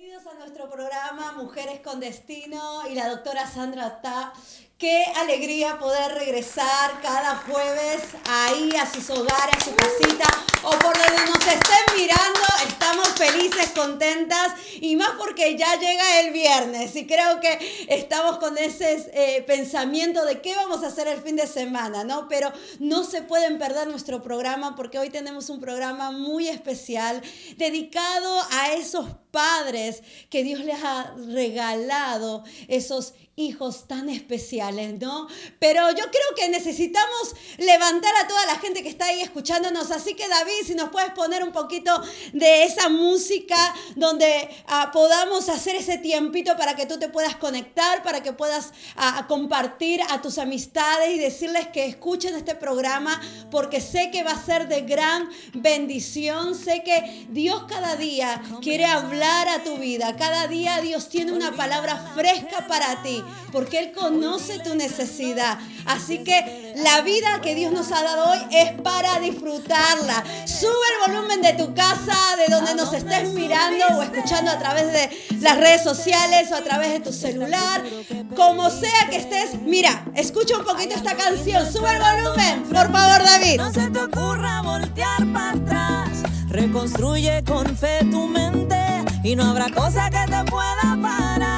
[0.00, 4.32] Bienvenidos a nuestro programa Mujeres con Destino y la doctora Sandra está
[4.80, 10.24] Qué alegría poder regresar cada jueves ahí a sus hogares, a su casita
[10.62, 12.40] o por donde nos estén mirando.
[12.66, 18.56] Estamos felices, contentas y más porque ya llega el viernes y creo que estamos con
[18.56, 22.26] ese eh, pensamiento de qué vamos a hacer el fin de semana, ¿no?
[22.26, 27.20] Pero no se pueden perder nuestro programa porque hoy tenemos un programa muy especial
[27.58, 35.26] dedicado a esos padres que Dios les ha regalado, esos hijos tan especiales, ¿no?
[35.58, 39.90] Pero yo creo que necesitamos levantar a toda la gente que está ahí escuchándonos.
[39.90, 43.56] Así que David, si nos puedes poner un poquito de esa música
[43.96, 48.72] donde ah, podamos hacer ese tiempito para que tú te puedas conectar, para que puedas
[48.96, 53.20] ah, compartir a tus amistades y decirles que escuchen este programa,
[53.50, 56.54] porque sé que va a ser de gran bendición.
[56.54, 60.16] Sé que Dios cada día quiere hablar a tu vida.
[60.16, 65.58] Cada día Dios tiene una palabra fresca para ti porque Él conoce tu necesidad.
[65.84, 70.24] Así que la vida que Dios nos ha dado hoy es para disfrutarla.
[70.46, 74.90] Sube el volumen de tu casa, de donde nos estés mirando o escuchando a través
[74.92, 75.10] de
[75.40, 77.82] las redes sociales o a través de tu celular.
[78.34, 81.70] Como sea que estés, mira, escucha un poquito esta canción.
[81.70, 83.56] Sube el volumen, por favor, David.
[83.58, 86.08] No se te ocurra voltear para atrás.
[86.48, 88.79] Reconstruye con fe tu mente
[89.22, 91.50] y no habrá cosa que te pueda parar.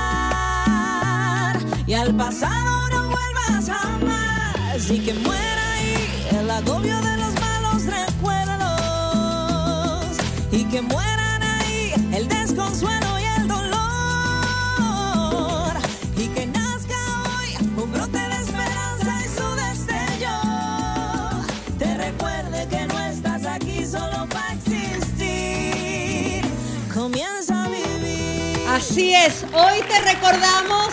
[1.87, 5.95] Y al pasado no vuelvas jamás y que muera ahí
[6.31, 8.11] el agobio de los malos recuerdos
[10.51, 11.12] y que mueran
[28.93, 30.89] así es hoy te recordamos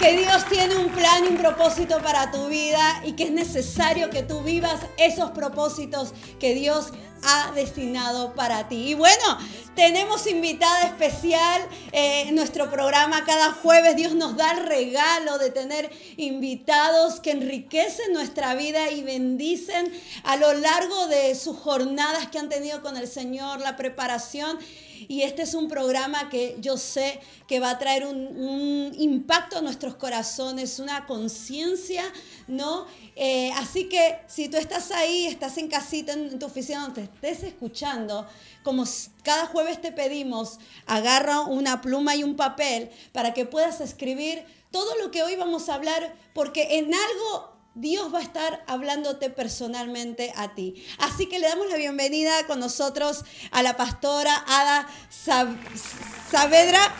[0.00, 4.08] que Dios tiene un plan y un propósito para tu vida y que es necesario
[4.08, 6.94] que tú vivas esos propósitos que Dios
[7.24, 8.88] ha destinado para ti.
[8.88, 9.38] Y bueno,
[9.76, 11.60] tenemos invitada especial
[11.92, 13.22] eh, en nuestro programa.
[13.26, 19.02] Cada jueves Dios nos da el regalo de tener invitados que enriquecen nuestra vida y
[19.02, 19.92] bendicen
[20.24, 24.58] a lo largo de sus jornadas que han tenido con el Señor, la preparación.
[25.08, 29.62] Y este es un programa que yo sé que va a traer un, impacto a
[29.62, 32.04] nuestros corazones, una conciencia,
[32.46, 32.86] ¿no?
[33.16, 37.42] Eh, así que si tú estás ahí, estás en casita, en, tu oficina, donde estés
[37.42, 38.26] escuchando,
[38.62, 38.84] como
[39.22, 44.96] cada jueves te pedimos, agarra una pluma y un papel para que puedas escribir todo
[44.96, 50.32] lo que hoy vamos a hablar, porque en algo Dios va a estar hablándote personalmente
[50.36, 50.84] a ti.
[50.98, 54.86] Así que le damos la bienvenida con nosotros a la pastora Ada
[56.30, 56.94] Saavedra.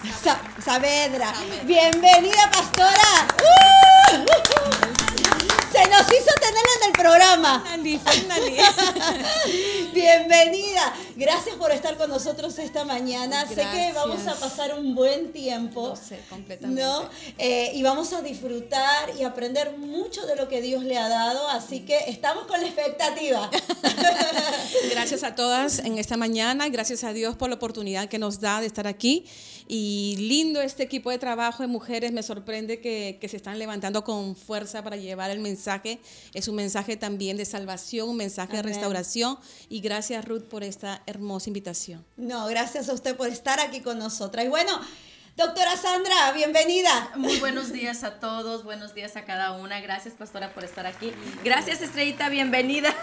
[0.65, 1.34] Saavedra.
[1.66, 3.28] Bienvenida, pastora.
[5.72, 7.65] Se nos hizo tenerla en el programa.
[9.93, 10.94] Bienvenida.
[11.16, 13.48] Gracias por estar con nosotros esta mañana.
[13.48, 15.97] Sé que vamos a pasar un buen tiempo.
[15.97, 16.82] sé, completamente.
[16.82, 17.09] ¿no?
[17.38, 21.48] Eh, y vamos a disfrutar y aprender mucho de lo que Dios le ha dado.
[21.48, 23.50] Así que estamos con la expectativa.
[24.91, 26.69] gracias a todas en esta mañana.
[26.69, 29.25] Gracias a Dios por la oportunidad que nos da de estar aquí.
[29.68, 32.12] Y lindo este equipo de trabajo de mujeres.
[32.12, 36.00] Me sorprende que, que se están levantando con fuerza para llevar el mensaje.
[36.34, 39.38] Es un mensaje también de salvación, un mensaje de restauración.
[39.68, 42.04] Y gracias Ruth por esta hermosa invitación.
[42.16, 44.44] No, gracias a usted por estar aquí con nosotras.
[44.44, 44.80] Y bueno,
[45.34, 47.10] Doctora Sandra, bienvenida.
[47.16, 49.80] Muy buenos días a todos, buenos días a cada una.
[49.80, 51.10] Gracias, pastora, por estar aquí.
[51.42, 52.94] Gracias, Estrellita, bienvenida.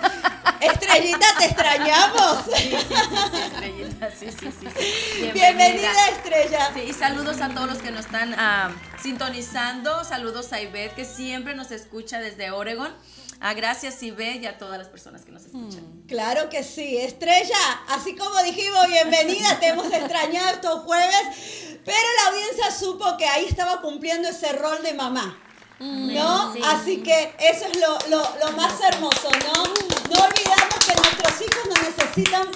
[0.61, 2.45] Estrellita, te extrañamos.
[2.55, 2.95] Sí, sí,
[3.31, 5.31] sí, Estrellita, sí, sí, sí.
[5.33, 6.09] Bienvenida.
[6.09, 6.71] Estrella.
[6.75, 10.03] Sí, y saludos a todos los que nos están uh, sintonizando.
[10.03, 12.93] Saludos a Ivette, que siempre nos escucha desde Oregon.
[13.41, 15.81] Ah, gracias, Ibe, y a todas las personas que nos escuchan.
[15.81, 16.07] Mm.
[16.07, 16.97] Claro que sí.
[16.97, 17.55] Estrella,
[17.87, 21.68] así como dijimos, bienvenida, te hemos extrañado estos jueves.
[21.89, 25.35] Pero la audiencia supo que ahí estaba cumpliendo ese rol de mamá.
[25.79, 26.53] ¿No?
[26.65, 29.63] Así que eso es lo, más hermoso, ¿no?
[29.63, 32.47] No olvidamos que nuestros hijos nos necesitan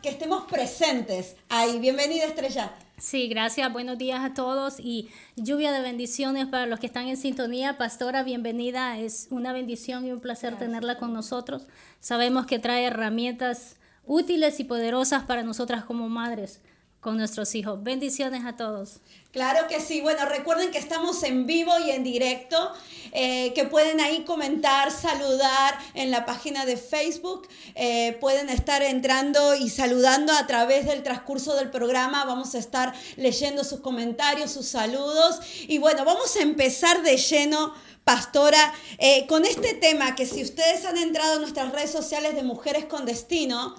[0.00, 1.80] que estemos presentes ahí.
[1.80, 2.74] Bienvenida, Estrella.
[2.96, 3.72] Sí, gracias.
[3.72, 7.78] Buenos días a todos y lluvia de bendiciones para los que están en sintonía.
[7.78, 8.98] Pastora, bienvenida.
[8.98, 11.66] Es una bendición y un placer tenerla con nosotros.
[11.98, 16.60] Sabemos que trae herramientas útiles y poderosas para nosotras como madres
[17.00, 17.82] con nuestros hijos.
[17.82, 19.00] Bendiciones a todos.
[19.36, 20.00] Claro que sí.
[20.00, 22.72] Bueno, recuerden que estamos en vivo y en directo,
[23.12, 27.46] eh, que pueden ahí comentar, saludar en la página de Facebook.
[27.74, 32.24] Eh, pueden estar entrando y saludando a través del transcurso del programa.
[32.24, 35.40] Vamos a estar leyendo sus comentarios, sus saludos.
[35.68, 40.86] Y bueno, vamos a empezar de lleno pastora, eh, con este tema que si ustedes
[40.86, 43.76] han entrado en nuestras redes sociales de Mujeres con Destino,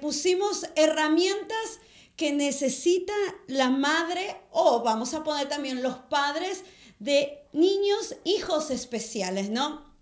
[0.00, 1.78] pusimos herramientas
[2.16, 3.14] que necesita
[3.46, 6.62] la madre o vamos a poner también los padres
[6.98, 9.92] de niños, hijos especiales, ¿no?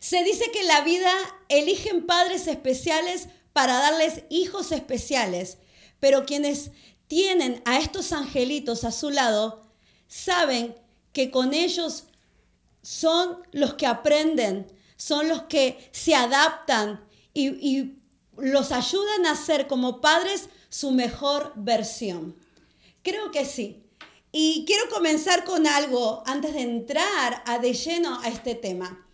[0.00, 1.12] Se dice que la vida
[1.48, 5.58] eligen padres especiales para darles hijos especiales,
[6.00, 6.70] pero quienes
[7.06, 9.66] tienen a estos angelitos a su lado
[10.06, 10.74] saben
[11.12, 12.04] que con ellos
[12.82, 14.66] son los que aprenden,
[14.96, 17.04] son los que se adaptan
[17.34, 17.98] y, y
[18.36, 22.36] los ayudan a ser como padres su mejor versión.
[23.02, 23.82] Creo que sí.
[24.30, 29.06] Y quiero comenzar con algo antes de entrar a de lleno a este tema.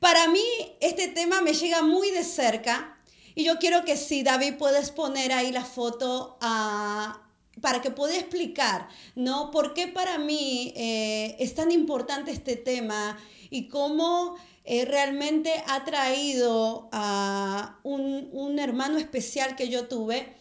[0.00, 0.44] Para mí
[0.80, 2.98] este tema me llega muy de cerca
[3.34, 7.22] y yo quiero que si David puedes poner ahí la foto ah,
[7.60, 9.50] para que pueda explicar, ¿no?
[9.50, 13.18] ¿Por qué para mí eh, es tan importante este tema
[13.50, 20.37] y cómo eh, realmente ha traído a un, un hermano especial que yo tuve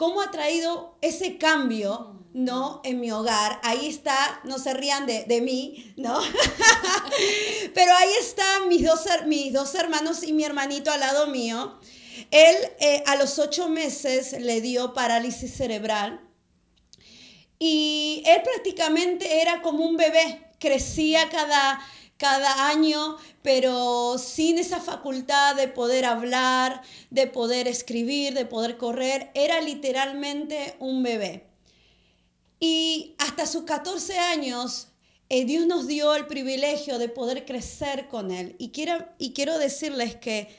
[0.00, 2.80] cómo ha traído ese cambio, ¿no?
[2.84, 3.60] En mi hogar.
[3.62, 6.18] Ahí está, no se rían de, mí, ¿no?
[7.74, 11.78] Pero ahí están mis dos, mis dos hermanos y mi hermanito al lado mío.
[12.30, 16.26] Él eh, a los ocho meses le dio parálisis cerebral
[17.58, 21.78] y él prácticamente era como un bebé, crecía cada
[22.20, 29.30] cada año, pero sin esa facultad de poder hablar, de poder escribir, de poder correr,
[29.32, 31.46] era literalmente un bebé.
[32.60, 34.88] Y hasta sus 14 años,
[35.30, 38.54] eh, Dios nos dio el privilegio de poder crecer con Él.
[38.58, 40.54] Y quiero, y quiero decirles que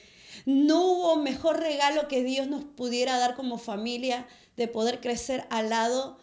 [0.48, 4.28] no hubo mejor regalo que Dios nos pudiera dar como familia
[4.58, 6.18] de poder crecer al lado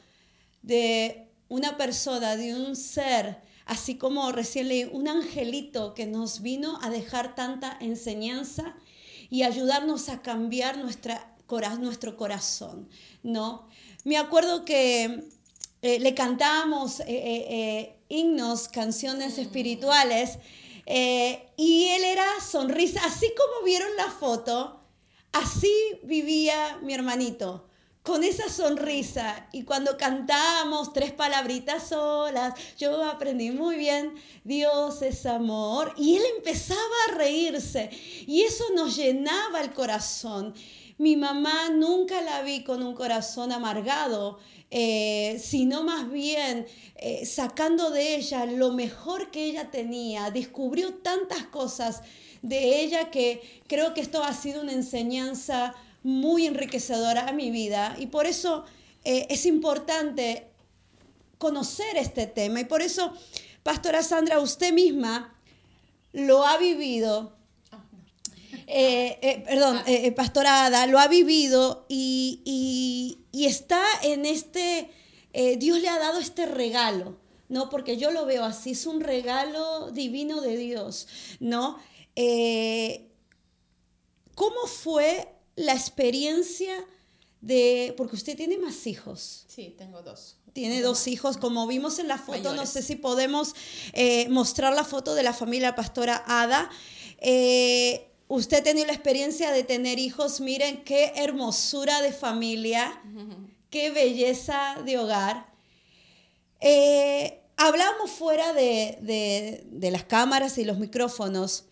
[0.63, 6.79] de una persona, de un ser así como recién leí, un angelito que nos vino
[6.83, 8.75] a dejar tanta enseñanza
[9.31, 11.37] y ayudarnos a cambiar nuestra,
[11.79, 12.89] nuestro corazón,
[13.23, 13.69] ¿no?
[14.05, 15.29] Me acuerdo que
[15.83, 19.41] eh, le cantábamos eh, eh, himnos, canciones mm.
[19.41, 20.39] espirituales,
[20.87, 24.81] y él era sonrisa, así como vieron la foto,
[25.33, 25.71] así
[26.03, 27.68] vivía mi hermanito
[28.03, 34.15] con esa sonrisa y cuando cantábamos tres palabritas solas, yo aprendí muy bien,
[34.45, 37.91] Dios es amor, y él empezaba a reírse
[38.27, 40.55] y eso nos llenaba el corazón.
[40.97, 44.39] Mi mamá nunca la vi con un corazón amargado,
[44.71, 46.67] eh, sino más bien
[46.97, 52.03] eh, sacando de ella lo mejor que ella tenía, descubrió tantas cosas
[52.43, 57.97] de ella que creo que esto ha sido una enseñanza muy enriquecedora a mi vida
[57.99, 58.65] y por eso
[59.05, 60.51] eh, es importante
[61.39, 63.13] conocer este tema y por eso,
[63.63, 65.35] Pastora Sandra, usted misma
[66.13, 67.37] lo ha vivido.
[68.67, 69.81] Eh, eh, perdón,
[70.15, 74.91] Pastora Ada, lo ha vivido y, y está en este,
[75.57, 77.71] Dios le ha dado este regalo, ¿no?
[77.71, 81.07] Porque yo lo veo así, es un regalo divino de Dios,
[81.41, 81.79] ¿no?
[84.35, 86.73] ¿Cómo fue la experiencia
[87.41, 89.45] de, porque usted tiene más hijos.
[89.49, 90.37] Sí, tengo dos.
[90.53, 93.55] Tiene dos hijos, como vimos en la foto, no sé si podemos
[93.93, 96.71] eh, mostrar la foto de la familia pastora Ada.
[97.19, 103.03] Eh, usted ha tenido la experiencia de tener hijos, miren qué hermosura de familia,
[103.71, 105.53] qué belleza de hogar.
[106.61, 111.67] Eh, hablamos fuera de, de las cámaras y los micrófonos,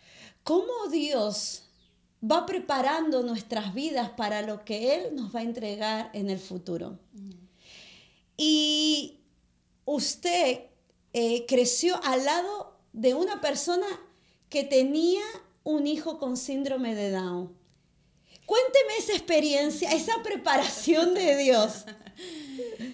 [0.44, 1.65] cómo Dios
[2.22, 6.98] va preparando nuestras vidas para lo que Él nos va a entregar en el futuro.
[8.36, 9.18] Y
[9.84, 10.60] usted
[11.12, 13.86] eh, creció al lado de una persona
[14.48, 15.24] que tenía
[15.64, 17.56] un hijo con síndrome de Down.
[18.46, 21.84] Cuénteme esa experiencia, esa preparación de Dios.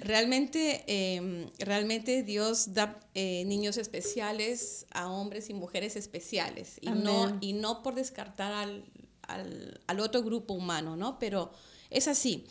[0.00, 7.36] Realmente, em, realmente Dios da eh, niños especiales a hombres y mujeres especiales y no,
[7.40, 8.84] y no por descartar al,
[9.28, 11.18] al, otro grupo humano, ¿no?
[11.18, 11.52] Pero
[11.90, 12.44] es así.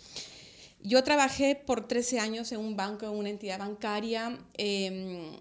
[0.84, 5.32] Yo trabajé por 13 años en un banco, en una entidad bancaria, em,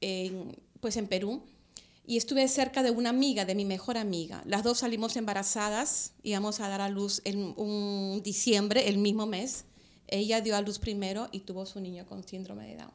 [0.00, 1.42] en, pues en Perú,
[2.06, 4.42] y estuve cerca de una amiga, de mi mejor amiga.
[4.46, 9.64] Las dos salimos embarazadas, íbamos a dar a luz en un diciembre, el mismo mes,
[10.12, 12.90] Ella dio a luz primero y tuvo su niño con síndrome de Down.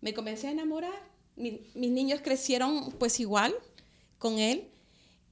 [0.00, 0.98] Me comencé a enamorar.
[1.36, 3.54] Mi- mis niños crecieron pues igual
[4.18, 4.68] con él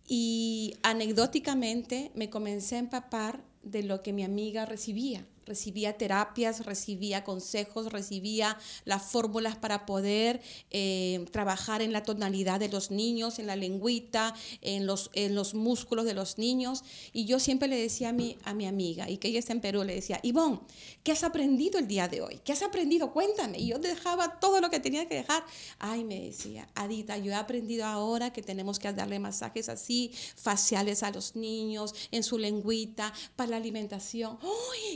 [0.06, 5.26] y anecdóticamente me comencé a empapar de lo que mi amiga recibía.
[5.46, 12.68] Recibía terapias, recibía consejos, recibía las fórmulas para poder eh, trabajar en la tonalidad de
[12.68, 16.82] los niños, en la lengüita, en los, en los músculos de los niños.
[17.12, 19.60] Y yo siempre le decía a mi, a mi amiga, y que ella está en
[19.60, 20.60] Perú, le decía, Ivonne,
[21.02, 22.40] ¿qué has aprendido el día de hoy?
[22.44, 23.12] ¿Qué has aprendido?
[23.12, 23.58] Cuéntame.
[23.58, 25.44] Y yo dejaba todo lo que tenía que dejar.
[25.78, 31.02] Ay, me decía, Adita, yo he aprendido ahora que tenemos que darle masajes así, faciales
[31.02, 34.38] a los niños, en su lengüita, para la alimentación.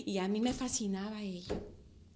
[0.05, 1.55] Y a mí me fascinaba ello.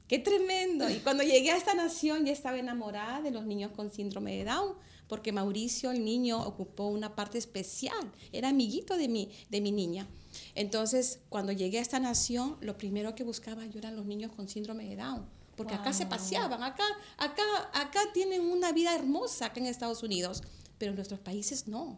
[0.09, 0.91] ¡Qué tremendo!
[0.91, 4.45] Y cuando llegué a esta nación ya estaba enamorada de los niños con síndrome de
[4.45, 4.75] Down,
[5.09, 10.07] porque Mauricio, el niño, ocupó una parte especial, era amiguito de mi, de mi niña.
[10.55, 14.49] Entonces, cuando llegué a esta nación, lo primero que buscaba yo eran los niños con
[14.49, 15.27] síndrome de Down,
[15.57, 16.85] porque acá se paseaban, acá,
[17.17, 20.43] acá, acá tienen una vida hermosa acá en Estados Unidos,
[20.79, 21.97] pero en nuestros países no.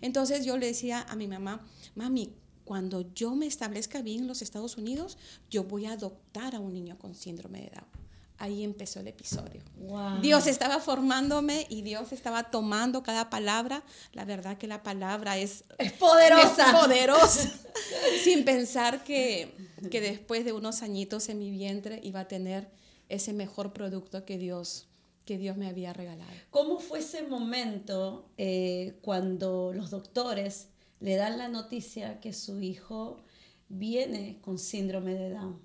[0.00, 1.64] Entonces yo le decía a mi mamá,
[1.94, 5.18] mami, cuando yo me establezca bien en los Estados Unidos,
[5.50, 8.04] yo voy a adoptar a un niño con síndrome de Down.
[8.38, 9.62] Ahí empezó el episodio.
[9.76, 10.20] Wow.
[10.20, 13.84] Dios estaba formándome y Dios estaba tomando cada palabra.
[14.12, 16.70] La verdad que la palabra es, Es poderosa.
[16.70, 17.52] es poderosa.
[18.24, 19.54] Sin pensar que,
[19.90, 22.68] que después de unos añitos en mi vientre iba a tener
[23.08, 24.88] ese mejor producto que Dios,
[25.24, 26.32] que Dios me había regalado.
[26.50, 30.68] ¿Cómo fue ese momento eh, cuando los doctores
[31.04, 33.22] le dan la noticia que su hijo
[33.68, 35.60] viene con síndrome de Down?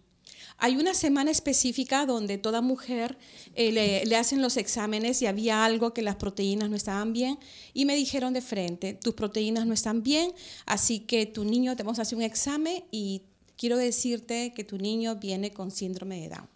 [0.58, 3.18] Hay una semana específica donde toda mujer
[3.56, 7.40] eh, le, hacen los exámenes y había algo que las proteínas no estaban bien
[7.74, 10.34] y me dijeron de frente, tus proteínas no están bien,
[10.66, 13.24] así que tu niño, te vamos a hacer un examen y
[13.56, 16.50] quiero decirte que tu niño viene con síndrome de Down.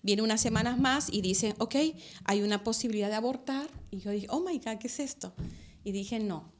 [0.00, 1.74] Viene unas semanas más y dicen, ok,
[2.24, 3.68] hay una posibilidad de abortar.
[3.90, 5.34] Y yo dije, oh my God, ¿qué es esto?
[5.84, 6.55] Y dije, no,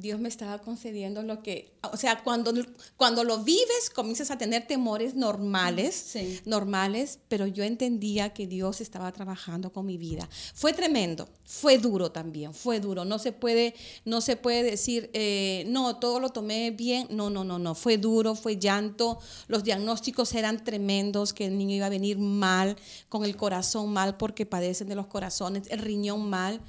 [0.00, 2.52] Dios me estaba concediendo lo que, o sea, cuando,
[2.96, 6.40] cuando lo vives comienzas a tener temores normales, Sí.
[6.44, 10.28] normales, pero yo entendía que Dios estaba trabajando con mi vida.
[10.54, 13.04] Fue tremendo, fue duro también, fue duro.
[13.04, 13.74] No se puede,
[14.04, 17.08] no se puede decir, eh, no, todo lo tomé bien.
[17.10, 19.18] No, no, no, no, fue duro, fue llanto.
[19.48, 22.76] Los diagnósticos eran tremendos, que el niño iba a venir mal,
[23.08, 26.60] con el corazón mal porque padecen de los corazones, el riñón mal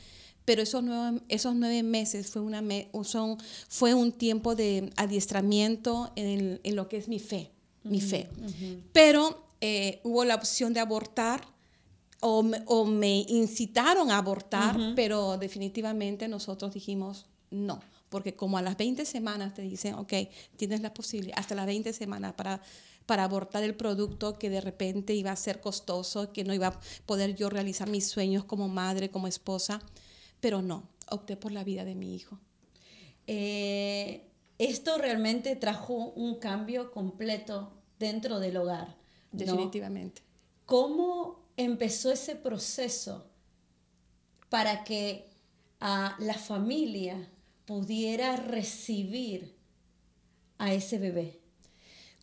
[0.49, 3.37] pero esos nueve, esos nueve meses fue, una me- son,
[3.67, 7.51] fue un tiempo de adiestramiento en, en lo que es mi fe,
[7.83, 8.27] mi fe.
[8.91, 11.41] Pero eh, hubo la opción de abortar
[12.21, 17.79] o me, o me incitaron a abortar, pero definitivamente nosotros dijimos no,
[18.09, 20.13] porque como a las 20 semanas te dicen, ok,
[20.57, 22.59] tienes la posibilidad, hasta las 20 semanas para
[23.05, 26.79] para abortar el producto que de repente iba a ser costoso, que no iba a
[27.07, 29.81] poder yo realizar mis sueños como madre, como esposa,
[30.39, 32.39] pero no, opté por la vida de mi hijo.
[33.27, 38.95] Eh, esto realmente trajo un cambio completo dentro del hogar.
[39.31, 39.39] ¿no?
[39.39, 40.21] Definitivamente.
[40.65, 43.25] ¿Cómo empezó ese proceso
[44.49, 45.29] para que
[45.79, 47.29] ah, la familia
[47.65, 49.55] pudiera recibir
[50.57, 51.39] a ese bebé?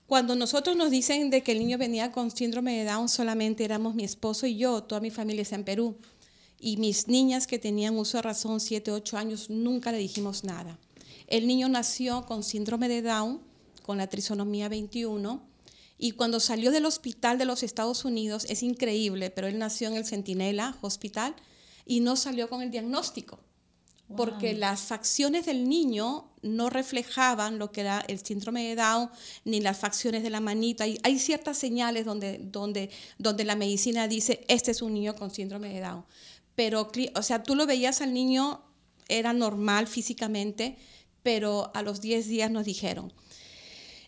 [0.07, 3.95] Cuando nosotros nos dicen de que el niño venía con síndrome de Down, solamente éramos
[3.95, 5.97] mi esposo y yo, toda mi familia está en Perú.
[6.59, 10.79] Y mis niñas que tenían uso de razón 7, 8 años, nunca le dijimos nada.
[11.27, 13.41] El niño nació con síndrome de Down,
[13.83, 15.43] con la trisonomía 21,
[15.99, 19.95] y cuando salió del hospital de los Estados Unidos, es increíble, pero él nació en
[19.95, 21.35] el Centinela Hospital
[21.87, 23.39] y no salió con el diagnóstico
[24.15, 29.11] porque las facciones del niño no reflejaban lo que era el síndrome de Down
[29.45, 30.85] ni las facciones de la manita.
[30.85, 35.33] Hay, hay ciertas señales donde, donde, donde la medicina dice, este es un niño con
[35.33, 36.05] síndrome de Down.
[36.57, 38.63] Pero, o sea, tú lo veías al niño,
[39.09, 40.77] era normal físicamente,
[41.23, 43.13] pero a los 10 días nos dijeron,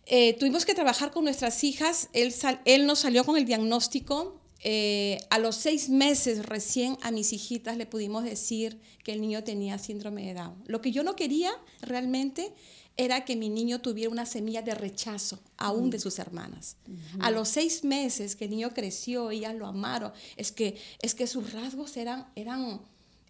[0.07, 2.09] eh, tuvimos que trabajar con nuestras hijas.
[2.15, 4.41] Él, él nos salió con el diagnóstico.
[4.65, 9.45] eh, a los seis meses recién a mis hijitas le pudimos decir que el niño
[9.45, 10.65] tenía síndrome de Down.
[10.67, 12.53] Lo que yo no quería realmente
[12.99, 16.77] era que mi niño tuviera una semilla de rechazo aún de sus hermanas.
[17.21, 20.13] A los seis meses que el niño creció, ellas lo amaron.
[20.37, 22.81] Es que, es que sus rasgos eran, eran,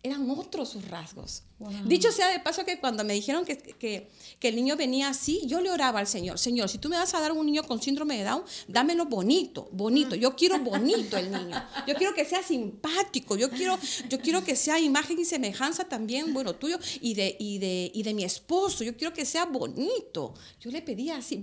[0.02, 1.42] eran otros sus rasgos.
[1.86, 5.42] Dicho sea de paso que cuando me dijeron que, que, que, el niño venía así,
[5.46, 7.82] yo le oraba al Señor, Señor, si tú me vas a dar un niño con
[7.82, 10.14] síndrome de Down, dámelo bonito, bonito.
[10.14, 11.60] Yo quiero bonito el niño.
[11.86, 13.76] Yo quiero que sea simpático, yo quiero,
[14.08, 18.04] yo quiero que sea imagen y semejanza también, bueno, tuyo y de, y de, y
[18.04, 18.84] de mi esposo.
[18.84, 20.34] Yo quiero que sea bonito.
[20.60, 21.40] Yo le pedía así,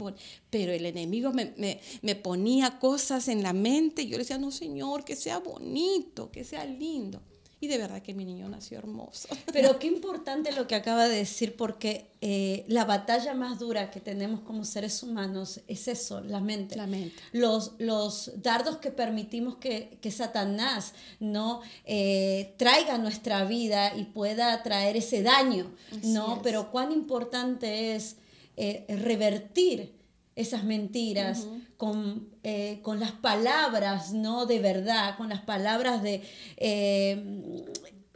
[0.50, 4.06] pero el enemigo me, me, me ponía cosas en la mente.
[4.06, 7.22] Yo le decía, no, Señor, que sea bonito, que sea lindo.
[7.66, 9.28] Y de verdad que mi niño nació hermoso.
[9.52, 14.00] Pero qué importante lo que acaba de decir, porque eh, la batalla más dura que
[14.00, 16.76] tenemos como seres humanos es eso, la mente.
[16.76, 17.16] La mente.
[17.32, 24.04] Los, los dardos que permitimos que, que Satanás no eh, traiga a nuestra vida y
[24.04, 25.72] pueda traer ese daño,
[26.04, 26.42] ¿no?
[26.44, 28.18] Pero cuán importante es
[28.58, 29.96] eh, revertir
[30.36, 36.22] esas mentiras con, eh, con, las palabras no de verdad, con las palabras de
[36.58, 37.66] eh,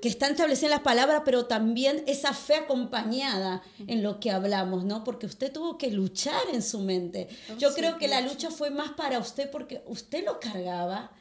[0.01, 5.03] que están establecidas las palabras, pero también esa fe acompañada en lo que hablamos, ¿no?
[5.03, 7.27] Porque usted tuvo que luchar en su mente.
[7.51, 11.11] Oh, Yo creo que la lucha fue más para usted porque usted lo cargaba,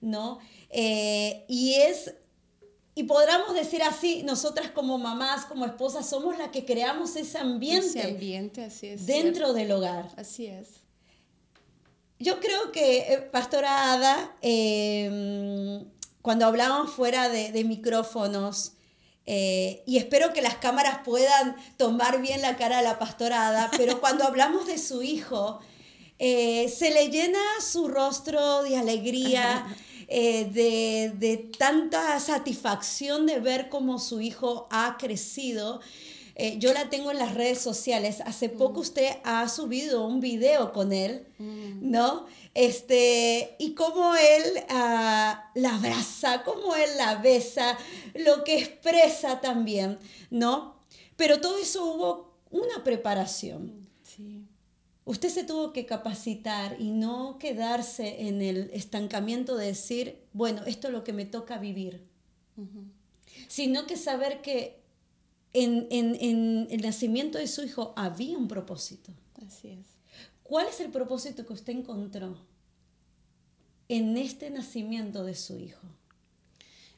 [0.00, 0.38] ¿no?
[0.70, 2.14] Eh, y es
[2.94, 7.86] y podríamos decir así, nosotras como mamás, como esposas, somos las que creamos ese ambiente,
[7.86, 10.10] ese ambiente así es, dentro del hogar.
[10.16, 10.80] Así es.
[12.18, 15.84] Yo creo que, eh, Pastora Ada, em,
[16.20, 18.72] cuando hablábamos fuera de, micrófonos,
[19.26, 23.70] eh, y espero que las cámaras puedan tomar bien la cara de la Pastora Ada,
[23.76, 25.60] pero cuando hablamos de su hijo,
[26.18, 29.66] eh, se le llena su rostro de alegría.
[30.10, 30.46] Eh,
[31.20, 35.82] de, tanta satisfacción de ver cómo su hijo ha crecido.
[36.38, 38.22] Eh, yo la tengo en las redes sociales.
[38.24, 38.58] Hace mm.
[38.58, 41.90] poco usted ha subido un video con él, mm.
[41.90, 42.26] ¿no?
[42.54, 47.76] Este, y cómo él ah, la abraza, cómo él la besa,
[48.14, 49.98] lo que expresa también,
[50.30, 50.76] ¿no?
[51.16, 53.88] Pero todo eso hubo una preparación.
[54.02, 54.48] Sí
[55.08, 60.88] usted se tuvo que capacitar y no quedarse en el estancamiento de decir, bueno, esto
[60.88, 62.06] es lo que me toca vivir,
[63.48, 64.77] sino que saber que
[65.52, 69.12] en, el nacimiento de su hijo había un propósito.
[69.46, 69.86] Así es.
[70.42, 72.36] ¿Cuál es el propósito que usted encontró
[73.88, 75.86] en este nacimiento de su hijo?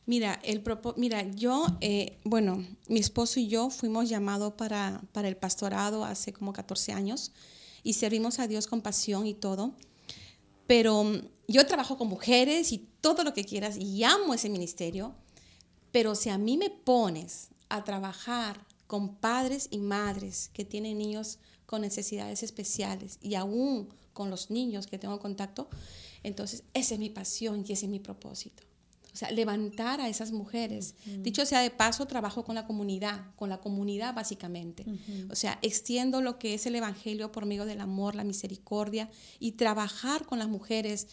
[0.07, 0.63] Mira, el
[0.97, 6.33] mira yo, eh, bueno, mi esposo y yo fuimos llamados para, para el pastorado hace
[6.33, 7.33] como 14 años
[7.83, 9.73] y servimos a Dios con pasión y todo.
[10.67, 15.15] Pero mm, yo trabajo con mujeres y todo lo que quieras y amo ese ministerio,
[15.93, 21.39] pero si a mí me pones a trabajar con padres y madres que tienen niños
[21.65, 25.69] con necesidades especiales y aún con los niños que tengo contacto,
[26.23, 28.65] entonces esa es mi pasión y ese es mi propósito.
[29.13, 30.95] O sea, levantar a esas mujeres.
[31.05, 34.85] Dicho sea de paso, trabajo con la comunidad, con la comunidad básicamente.
[35.31, 39.53] O sea, extiendo lo que es el Evangelio por medio del amor, la misericordia y
[39.53, 41.09] trabajar con las mujeres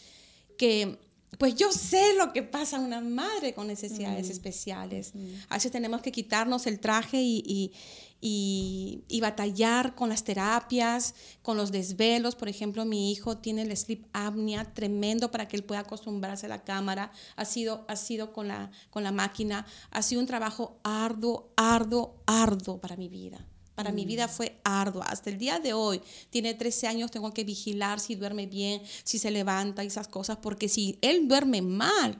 [0.57, 0.99] que,
[1.37, 5.13] pues yo sé lo que pasa a una madre con necesidades especiales.
[5.49, 7.73] A veces tenemos que quitarnos el traje y
[8.19, 12.35] y, batallar con las terapias, con los desvelos.
[12.35, 16.49] Por ejemplo, mi hijo tiene el sleep apnea tremendo para que él pueda acostumbrarse a
[16.49, 17.11] la cámara.
[17.35, 19.65] Ha sido, ha sido con, la, con la máquina.
[19.91, 23.45] Ha sido un trabajo arduo, arduo, arduo para mi vida.
[23.77, 24.29] Para mi vida mm.
[24.31, 25.03] fue arduo.
[25.03, 29.19] Hasta el día de hoy, tiene 13 años, tengo que vigilar si duerme bien, si
[29.19, 32.19] se levanta y esas cosas, porque si él duerme mal,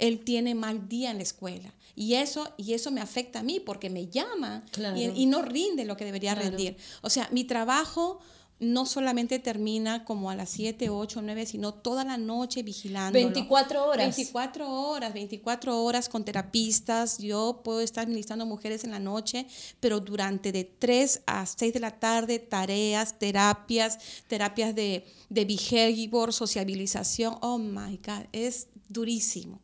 [0.00, 1.72] él tiene mal día en la escuela.
[1.94, 4.64] Y eso, y eso me afecta a mí porque me llama
[4.96, 6.76] y, no rinde lo que debería rendir.
[7.02, 8.18] O sea, mi trabajo
[8.58, 13.12] no solamente termina como a las 7, 8, 9, sino toda la noche vigilando.
[13.12, 14.16] 24 horas.
[14.16, 17.18] 24 horas, 24 horas con terapistas.
[17.18, 19.46] Yo puedo estar administrando mujeres en la noche,
[19.78, 26.32] pero durante de 3 a 6 de la tarde, tareas, terapias, terapias de, de behavior,
[26.32, 27.36] sociabilización.
[27.42, 29.60] Oh my God, es durísimo.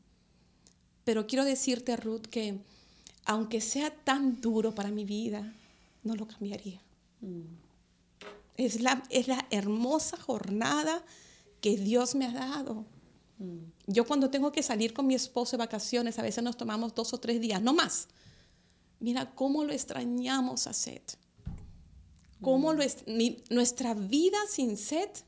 [1.04, 2.58] Pero quiero decirte, Ruth, que
[3.24, 5.54] aunque sea tan duro para mi vida,
[6.04, 6.80] no lo cambiaría.
[7.20, 7.61] Mm.
[8.56, 11.04] Es, la, es la hermosa jornada
[11.60, 12.84] que Dios me ha dado.
[13.38, 13.58] Mm.
[13.86, 17.12] Yo cuando tengo que salir con mi esposo de vacaciones, a veces nos tomamos dos
[17.12, 18.08] o tres días, no más.
[19.00, 21.16] Mira cómo lo extrañamos a Seth.
[22.40, 22.84] Cómo lo
[23.50, 25.24] nuestra vida sin Seth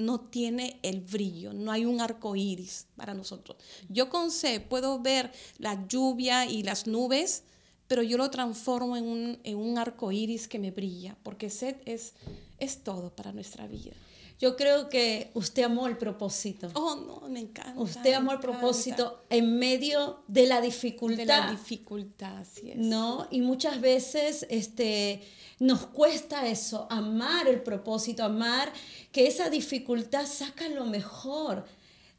[0.00, 3.58] no tiene el brillo, no hay un arco iris para nosotros.
[3.88, 7.44] Yo con C puedo ver la lluvia y las nubes,
[7.90, 11.74] pero yo lo transformo en un, en un arco iris que me brilla, porque sed
[11.86, 12.12] es,
[12.60, 13.96] es todo para nuestra vida.
[14.38, 16.70] Yo creo que usted amó el propósito.
[16.74, 17.74] Oh, no, me encanta.
[17.80, 21.18] Usted amó el propósito en medio de la dificultad.
[21.18, 22.76] de la dificultad, así es.
[22.76, 23.26] ¿no?
[23.32, 25.22] Y muchas veces este,
[25.58, 28.72] nos cuesta eso, amar el propósito, amar
[29.10, 31.64] que esa dificultad saca lo mejor.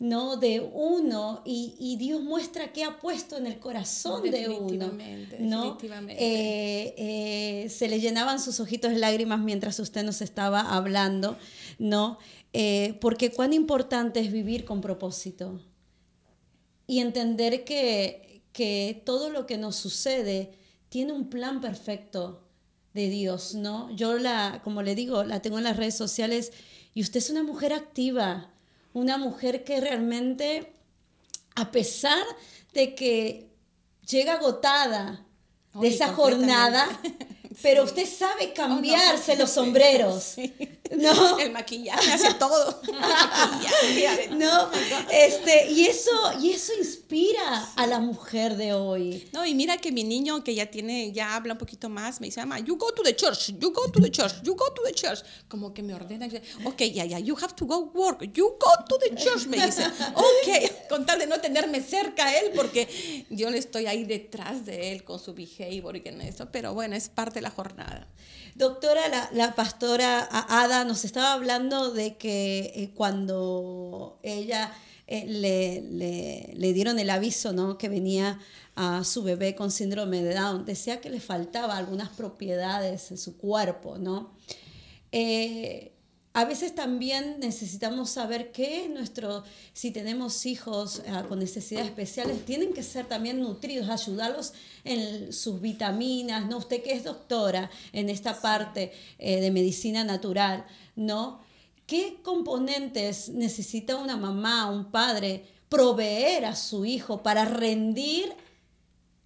[0.02, 0.36] ¿No?
[0.36, 4.92] de uno y, y Dios muestra qué ha puesto en el corazón de uno.
[5.40, 5.76] ¿no?
[5.76, 6.18] definitivamente.
[6.18, 11.38] Eh, eh, se le llenaban sus ojitos de lágrimas mientras usted nos estaba hablando,
[11.78, 12.18] ¿no?
[12.52, 15.62] Eh, porque cuán importante es vivir con propósito
[16.88, 20.52] y entender que, que todo lo que nos sucede
[20.90, 22.42] tiene un plan perfecto
[22.96, 23.96] de Dios, ¿no?
[23.96, 26.52] Yo la, como le digo, la tengo en las redes sociales
[26.96, 28.52] y usted es una mujer activa,
[28.94, 30.74] una mujer que realmente,
[31.56, 32.24] a pesar
[32.74, 33.50] de que
[34.08, 35.26] llega agotada
[35.74, 36.88] de esa jornada,
[37.62, 40.36] pero usted sabe cambiarse los sombreros,
[40.98, 41.40] ¿no?
[41.40, 42.82] El maquillaje hace todo.
[43.84, 44.70] El No,
[45.12, 49.30] este, y eso, y eso inspira a la mujer de hoy.
[49.34, 52.28] No, y mira que mi niño que ya tiene, ya habla un poquito más, me
[52.28, 54.82] dice, mamá, you go to the church, you go to the church, you go to
[54.84, 55.20] the church.
[55.48, 56.28] Como que me ordena,
[56.66, 59.86] ok, ya, ya, you have to go work, you go to the church, me dice,
[60.16, 64.66] ok, con tal de no tenerme cerca a él, porque yo le estoy ahí detrás
[64.66, 68.08] de él con su behavior y en eso, pero bueno, es parte de la jornada.
[68.56, 74.74] Doctora, la, pastora Ada nos estaba hablando de que eh, cuando ella
[75.08, 77.78] eh, le, le- le dieron el aviso, ¿no?
[77.78, 78.40] Que venía
[78.76, 83.38] a su bebé con síndrome de Down, decía que le faltaba algunas propiedades en su
[83.38, 84.34] cuerpo, ¿no?
[85.12, 85.91] Eh,
[86.34, 92.74] a veces también necesitamos saber que nuestro, si tenemos hijos eh, con necesidades especiales, tienen
[92.74, 94.54] que ser también nutridos, ayudarlos
[94.86, 96.60] en sus vitaminas, ¿no?
[96.60, 100.66] Usted que es doctora en esta parte eh, de medicina natural,
[100.96, 101.42] ¿no?
[101.86, 108.34] ¿Qué componentes necesita una mamá, un padre proveer a su hijo para rendir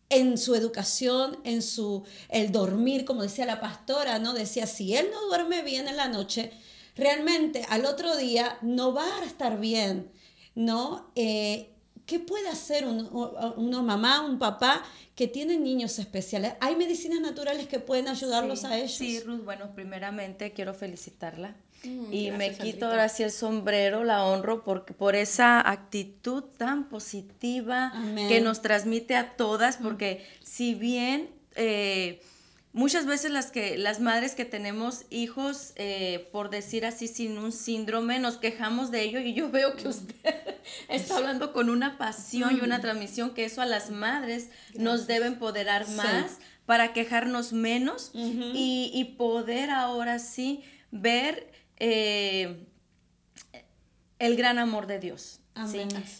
[0.10, 4.34] en su educación, en su el dormir, como decía la pastora, ¿no?
[4.34, 6.52] Decía, si él no duerme bien en la noche,
[6.96, 10.10] realmente al otro día no va a estar bien,
[10.56, 11.12] ¿no?
[11.16, 11.72] Eh,
[12.06, 13.10] ¿Qué puede hacer un-
[13.58, 14.84] una mamá, un papá
[15.16, 16.54] que tiene niños especiales?
[16.62, 18.92] ¿Hay medicinas naturales que pueden ayudarlos Sí, a ellos?
[18.92, 21.56] Sí, Ruth, bueno, primeramente quiero felicitarla.
[21.84, 26.90] Mm, y me quito ahora sí el sombrero, la honro porque, por esa actitud tan
[26.90, 28.28] positiva Amén.
[28.28, 32.22] que nos transmite a todas, porque si bien eh,
[32.76, 37.54] muchas veces las, que, las madres que tenemos hijos, eh, por decir así, sin un
[37.54, 40.36] síndrome, nos quejamos de ello y yo veo que usted
[40.90, 45.26] está hablando con una pasión y una transmisión que eso a las madres nos debe
[45.26, 52.68] empoderar más para quejarnos menos y, y poder ahora sí ver eh,
[54.20, 55.40] el gran amor de Dios.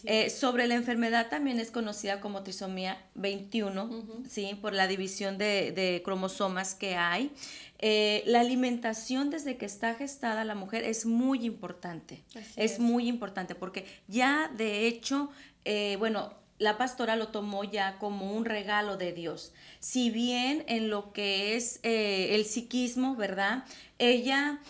[0.04, 4.58] Eh, sobre la enfermedad también es conocida como trisomía 21, ¿sí?
[4.60, 7.32] por la división de, de cromosomas que hay.
[7.78, 12.24] Eh, la alimentación desde que está gestada la mujer es muy importante.
[12.34, 12.78] Es, es.
[12.78, 15.30] muy importante porque ya de hecho,
[15.66, 19.52] eh, bueno, la pastora lo tomó ya como un regalo de Dios.
[19.78, 23.64] Si bien en lo que es el psiquismo, ¿verdad?
[23.98, 24.60] Ella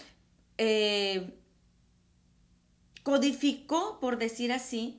[0.58, 1.34] eh,
[3.06, 4.98] codificó, por decir así,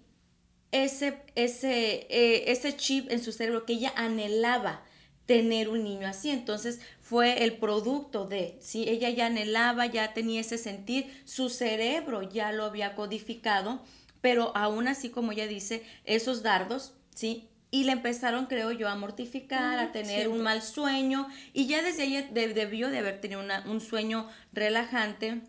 [0.72, 4.82] ese, ese, eh, ese chip en su cerebro que ella anhelaba
[5.26, 6.30] tener un niño así.
[6.30, 8.86] Entonces fue el producto de, ¿sí?
[8.88, 13.82] Ella ya anhelaba, ya tenía ese sentir, su cerebro ya lo había codificado,
[14.22, 17.50] pero aún así, como ella dice, esos dardos, ¿sí?
[17.72, 22.24] Y le empezaron, creo yo, a mortificar, a tener un mal sueño, y ya desde
[22.32, 25.42] de- debió de haber tenido una- un sueño relajante,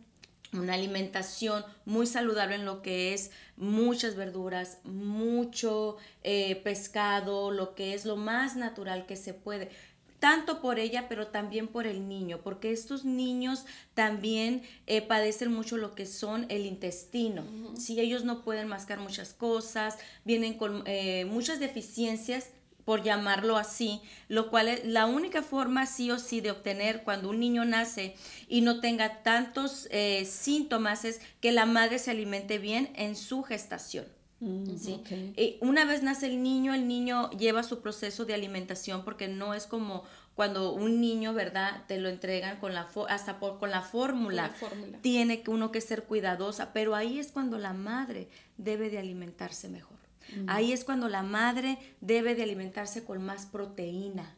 [0.53, 7.95] una alimentación muy saludable en lo que es muchas verduras, mucho eh, pescado, lo que
[7.95, 9.71] es lo más natural que se puede,
[10.19, 15.77] tanto por ella, pero también por el niño, porque estos niños también eh, padecen mucho
[15.77, 17.45] lo que son el intestino.
[17.77, 22.51] Si ellos no pueden mascar muchas cosas, vienen con eh, muchas deficiencias
[22.89, 27.29] por llamarlo así, lo cual es la única forma sí o sí de obtener cuando
[27.29, 28.15] un niño nace
[28.49, 33.43] y no tenga tantos eh, síntomas es que la madre se alimente bien en su
[33.43, 34.07] gestación.
[34.41, 35.03] Mm, ¿sí?
[35.37, 39.53] Eh, una vez nace el niño, el niño lleva su proceso de alimentación porque no
[39.53, 41.83] es como cuando un niño, ¿verdad?
[41.89, 44.45] Te lo entregan con la hasta por, con la fórmula.
[44.45, 44.99] Con la fórmula.
[45.03, 49.98] Tiene uno que ser cuidadosa, pero ahí es cuando la madre debe de alimentarse mejor.
[50.47, 54.37] Ahí es cuando la madre debe de alimentarse con más proteína.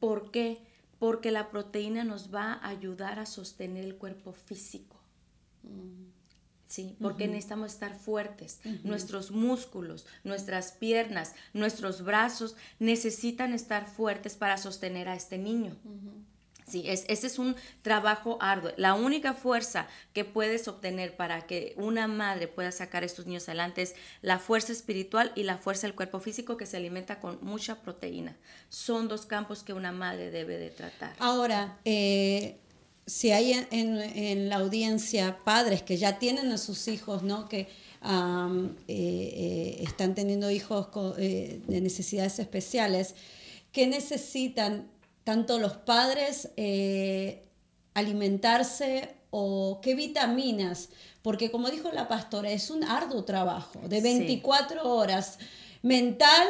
[0.00, 0.58] ¿Por qué?
[0.98, 4.96] Porque la proteína nos va a ayudar a sostener el cuerpo físico.
[6.68, 8.60] Sí, porque necesitamos estar fuertes.
[8.82, 15.76] Nuestros músculos, nuestras piernas, nuestros brazos necesitan estar fuertes para sostener a este niño.
[16.68, 18.72] Sí, es, ese es un trabajo arduo.
[18.76, 23.48] La única fuerza que puedes obtener para que una madre pueda sacar a estos niños
[23.48, 27.38] adelante es la fuerza espiritual y la fuerza del cuerpo físico que se alimenta con
[27.40, 28.36] mucha proteína.
[28.68, 31.14] Son dos campos que una madre debe de tratar.
[31.20, 32.56] Ahora, eh,
[33.06, 37.48] si hay en, la audiencia padres que ya tienen a sus hijos, ¿no?
[37.48, 43.14] Que eh, eh, están teniendo hijos de necesidades especiales,
[43.70, 44.95] que necesitan
[45.26, 47.48] tanto los padres eh,
[47.94, 50.88] alimentarse o qué vitaminas,
[51.20, 55.40] porque como dijo la pastora, es un arduo trabajo de 24 horas
[55.82, 56.46] mental,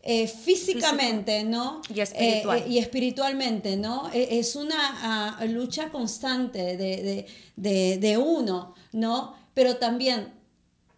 [0.00, 1.82] eh, físicamente, ¿no?
[1.94, 2.60] Y, espiritual.
[2.60, 4.10] Eh, y espiritualmente, ¿no?
[4.14, 4.78] E, es una
[5.38, 7.26] ah, lucha constante de,
[7.98, 9.34] de, uno, ¿no?
[9.52, 10.32] Pero también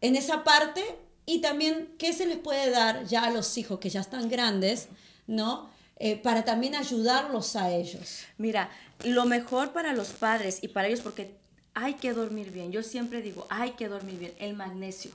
[0.00, 0.84] en esa parte
[1.26, 4.86] y también qué se les puede dar ya a los hijos que ya están grandes,
[5.26, 5.71] ¿no?
[6.04, 8.24] Eh, para también ayudarlos a ellos.
[8.36, 8.68] Mira,
[9.04, 11.30] lo mejor para los padres y para ellos, porque
[11.74, 15.12] hay que dormir bien, yo siempre digo, hay que dormir bien, el magnesio.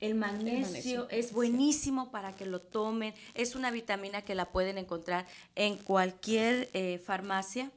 [0.00, 3.14] El magnesio, es buenísimo para que lo tomen.
[3.34, 7.70] Es una vitamina que la pueden encontrar en cualquier eh, farmacia.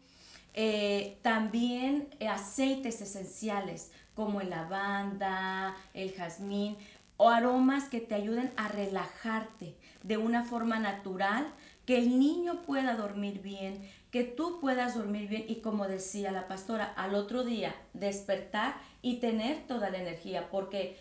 [0.56, 6.78] Eh, también aceites esenciales como el lavanda, el jazmín
[7.18, 11.46] o aromas que te ayuden a relajarte de una forma natural
[11.90, 16.48] que el niño pueda dormir bien, que tú puedas dormir bien y como decía la
[16.48, 21.00] pastora, al otro día despertar y tener toda la energía, porque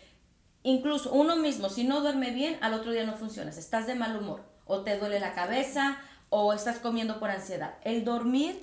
[0.63, 4.17] incluso uno mismo, si no duerme bien, al otro día no funciona, estás de mal
[4.17, 5.99] humor o te duele la cabeza
[6.29, 7.75] o estás comiendo por ansiedad.
[7.83, 8.59] El dormir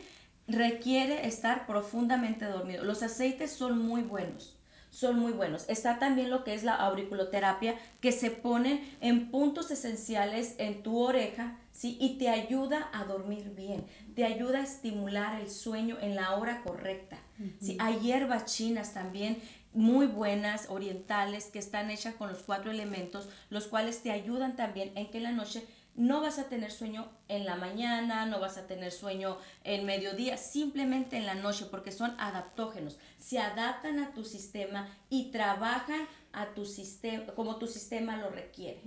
[0.48, 2.82] requiere estar profundamente dormido.
[2.82, 4.56] Los aceites son muy buenos
[4.90, 5.68] son muy buenos.
[5.68, 10.98] Está también lo que es la auriculoterapia, que se pone en puntos esenciales en tu
[10.98, 11.98] oreja, ¿sí?
[12.00, 13.84] Y te ayuda a dormir bien,
[14.14, 17.18] te ayuda a estimular el sueño en la hora correcta.
[17.60, 17.76] ¿sí?
[17.78, 19.42] Hay hierbas chinas también
[19.74, 24.90] muy buenas, orientales, que están hechas con los cuatro elementos, los cuales te ayudan también
[24.96, 28.58] en que en la noche no vas a tener sueño en la mañana, no vas
[28.58, 32.98] a tener sueño en mediodía, simplemente en la noche, porque son adaptógenos.
[33.18, 38.82] Se adaptan a tu sistema y trabajan a tu sistema como tu sistema lo requiere.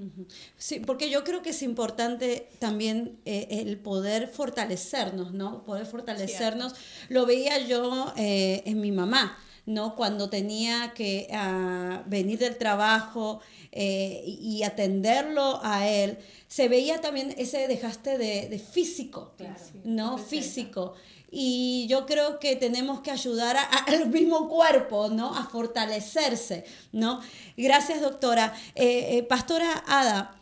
[0.55, 5.63] Sí, porque yo creo que es importante también eh, el poder fortalecernos, ¿no?
[5.63, 6.75] Poder fortalecernos.
[7.09, 9.35] Lo veía yo eh, en mi mamá.
[9.69, 9.95] ¿No?
[9.95, 13.39] Cuando tenía que ah, venir del trabajo
[13.71, 19.35] eh, y atenderlo a él, se veía también ese dejaste de, físico,
[19.83, 20.17] ¿no?
[20.17, 20.95] Físico.
[21.29, 25.35] Y yo creo que tenemos que ayudar al mismo cuerpo, ¿no?
[25.35, 27.21] A fortalecerse, ¿no?
[27.55, 28.55] Gracias, doctora.
[28.73, 30.35] Eh, eh, Pastora Ada,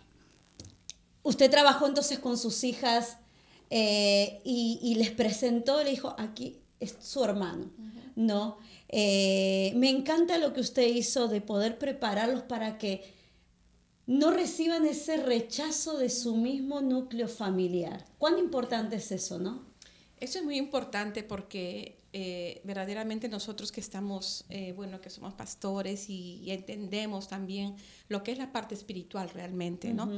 [1.24, 3.18] usted trabajó entonces con sus hijas
[3.70, 7.70] eh, y, les presentó, le dijo, aquí es su hermano,
[8.16, 8.58] ¿no?
[8.92, 13.18] Me encanta lo que usted hizo de poder prepararlos para que
[14.08, 18.06] no reciban ese rechazo de su mismo núcleo familiar.
[18.18, 19.68] ¿Cuán importante es eso, no?
[20.20, 26.10] Eso es muy importante porque eh, verdaderamente nosotros que estamos, eh, bueno, que somos pastores
[26.10, 27.76] y, entendemos también
[28.08, 30.10] lo que es la parte espiritual realmente, ¿no?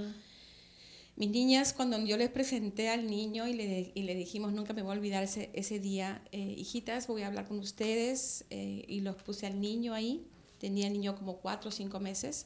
[1.19, 4.83] Mis niñas, cuando yo les presenté al niño y le, y le dijimos, nunca me
[4.83, 9.17] voy a olvidar ese, ese día, eh, hijitas, voy a hablar con ustedes, y los
[9.17, 10.25] puse al niño ahí,
[10.59, 12.45] tenía el niño como cuatro o cinco meses,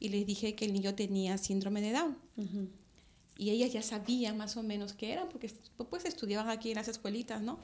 [0.00, 2.18] y les dije que el niño tenía síndrome de Down.
[3.36, 5.52] Y ellas ya sabían más o menos qué eran, porque
[5.88, 7.60] pues estudiaban aquí en las escuelitas, ¿no?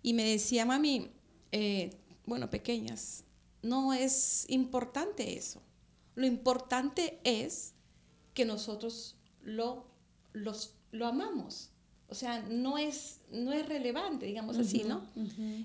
[0.00, 1.10] Y me decía, mami,
[1.50, 1.90] eh,
[2.24, 3.24] bueno, pequeñas,
[3.62, 5.60] no es importante eso.
[6.14, 7.74] Lo importante es
[8.32, 9.87] que nosotros lo,
[10.38, 11.70] los, lo amamos.
[12.10, 15.02] O sea, no es, no es relevante, digamos así, ¿no?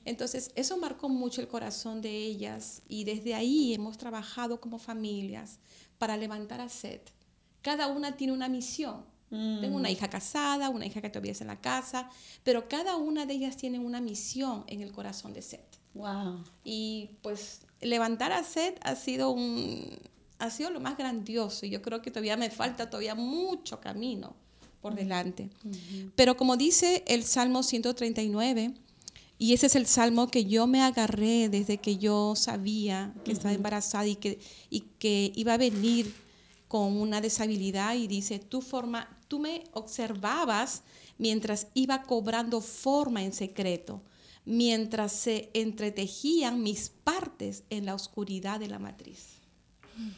[0.04, 5.60] Entonces, eso marcó mucho el corazón de ellas y desde ahí hemos trabajado como familias
[5.98, 7.12] para levantar a Seth.
[7.62, 9.06] Cada una tiene una misión.
[9.30, 9.94] Tengo una mm.
[9.94, 12.08] hija casada, una hija que todavía está en la casa,
[12.44, 15.80] pero cada una de ellas tiene una misión en el corazón de Seth.
[15.96, 16.44] Wow.
[16.64, 19.98] Y pues levantar a Seth ha sido un
[20.40, 24.36] ha sido lo más grandioso y yo creo que todavía me falta todavía mucho camino
[24.84, 25.50] por delante.
[26.16, 28.74] Pero como dice el Salmo 139,
[29.40, 33.54] y ese es el salmo que yo me agarré desde que yo sabía que estaba
[33.54, 36.14] embarazada y que, y que iba a venir
[36.68, 40.84] con una deshabilidad y dice, tú, forma, tú me observabas
[41.18, 44.02] mientras iba cobrando forma en secreto,
[44.44, 49.33] mientras se entretejían mis partes en la oscuridad de la matriz.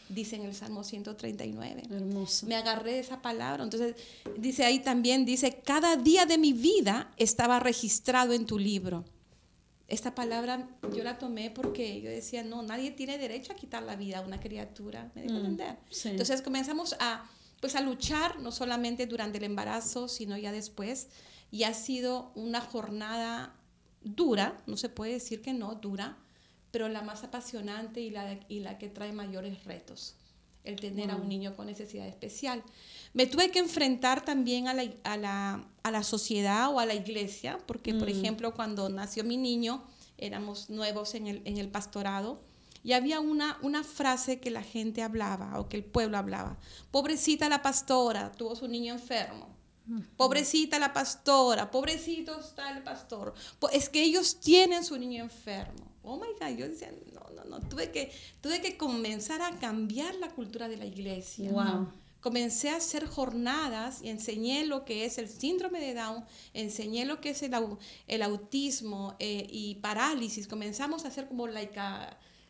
[0.09, 1.83] Dice en el Salmo 139.
[1.89, 2.45] Hermoso.
[2.45, 3.63] Me agarré de esa palabra.
[3.63, 3.95] Entonces,
[4.38, 9.05] dice ahí también, dice, cada día de mi vida estaba registrado en tu libro.
[9.88, 13.95] Esta palabra yo la tomé porque yo decía, no, nadie tiene derecho a quitar la
[13.95, 15.11] vida a una criatura.
[15.13, 15.77] ¿Me dejo entender?
[15.89, 16.09] sí.
[16.09, 21.09] Entonces comenzamos a, pues, a luchar, no solamente durante el embarazo, sino ya después.
[21.51, 23.55] Y ha sido una jornada
[24.01, 26.17] dura, no se puede decir que no, dura,
[26.75, 30.15] pero la más apasionante y la, y la que trae mayores retos,
[30.65, 32.61] el tener a un niño con necesidad especial.
[33.13, 36.93] Me tuve que enfrentar también a la, a la, a la sociedad o a la
[36.93, 39.85] iglesia, porque por ejemplo cuando nació mi niño,
[40.17, 42.41] éramos nuevos en el, en el pastorado,
[42.83, 46.57] y había una, una frase que la gente hablaba o que el pueblo hablaba.
[46.91, 49.47] Pobrecita la pastora, tuvo su niño enfermo.
[50.17, 53.33] Pobrecita la pastora, pobrecito está el pastor.
[53.71, 55.94] Es que ellos tienen su niño enfermo.
[56.06, 60.15] Oh my God, yo decía, no, no, no, tuve que, tuve que comenzar a cambiar
[60.15, 61.52] la cultura de la iglesia.
[61.52, 61.89] Wow.
[62.22, 67.22] Comencé a hacer jornadas y enseñé lo que es el síndrome de Down, enseñé lo
[67.22, 67.54] que es el,
[68.08, 70.48] el autismo eh, y parálisis.
[70.48, 71.48] Comenzamos a hacer como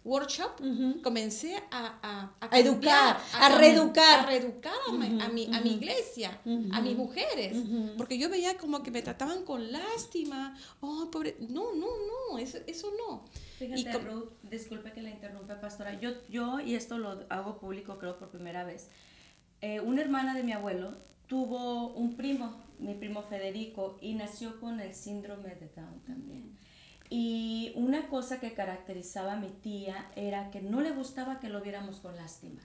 [0.06, 0.62] a workshop.
[1.04, 4.20] Comencé a, a, A educar, a cam- reeducar.
[4.20, 6.39] A reeducar a, mi, a mi- a mi iglesia,
[6.72, 7.58] a mis mujeres.
[7.98, 10.58] Porque yo veía como que me trataban con lástima.
[10.82, 11.36] Oh, pobre.
[11.39, 11.88] No, no,
[12.32, 13.26] no, eso, eso no.
[13.60, 16.00] Fíjate, Y Ruth, disculpe que la interrumpa, pastora.
[16.00, 18.89] Yo, yo, y esto lo hago público creo por primera vez,
[19.62, 24.80] eh, una hermana de mi abuelo tuvo un primo, mi primo Federico, y nació con
[24.80, 26.56] el síndrome de Down también.
[27.10, 31.62] Y una cosa que caracterizaba a mi tía era que no le gustaba que lo
[31.62, 32.62] viéramos con lástima.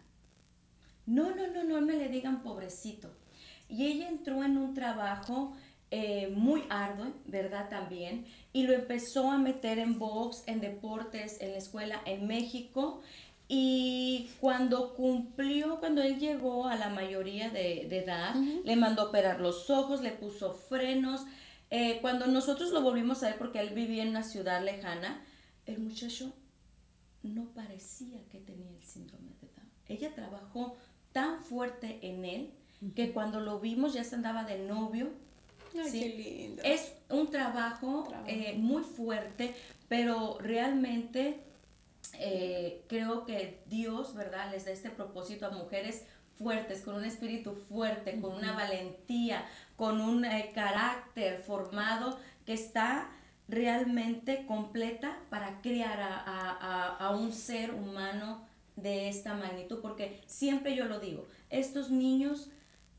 [1.07, 3.11] No, no, no, no me le digan pobrecito.
[3.68, 5.55] Y ella entró en un trabajo
[5.90, 7.68] eh, muy arduo, ¿verdad?
[7.68, 8.26] También.
[8.53, 13.00] Y lo empezó a meter en box, en deportes, en la escuela en México.
[13.48, 19.40] Y cuando cumplió, cuando él llegó a la mayoría de, de edad, le mandó operar
[19.40, 21.22] los ojos, le puso frenos.
[21.70, 25.24] Eh, cuando nosotros lo volvimos a ver, porque él vivía en una ciudad lejana,
[25.66, 26.33] el muchacho
[27.22, 29.70] no parecía que tenía el síndrome de Down.
[29.87, 30.76] Ella trabajó
[31.12, 32.50] tan fuerte en él
[32.94, 35.11] que cuando lo vimos ya se andaba de novio.
[35.74, 36.00] Ay, ¿sí?
[36.00, 36.62] qué lindo.
[36.64, 39.54] Es un trabajo, eh, muy fuerte,
[39.88, 41.40] pero realmente
[42.18, 46.04] eh, creo que Dios, ¿verdad?, les da este propósito a mujeres
[46.37, 49.44] fuertes, con un espíritu fuerte, con una valentía,
[49.80, 53.08] con un eh, carácter formado que está
[53.48, 60.76] realmente completa para criar a, a- a- un ser humano de esta magnitud, porque siempre
[60.76, 62.50] yo lo digo, estos niños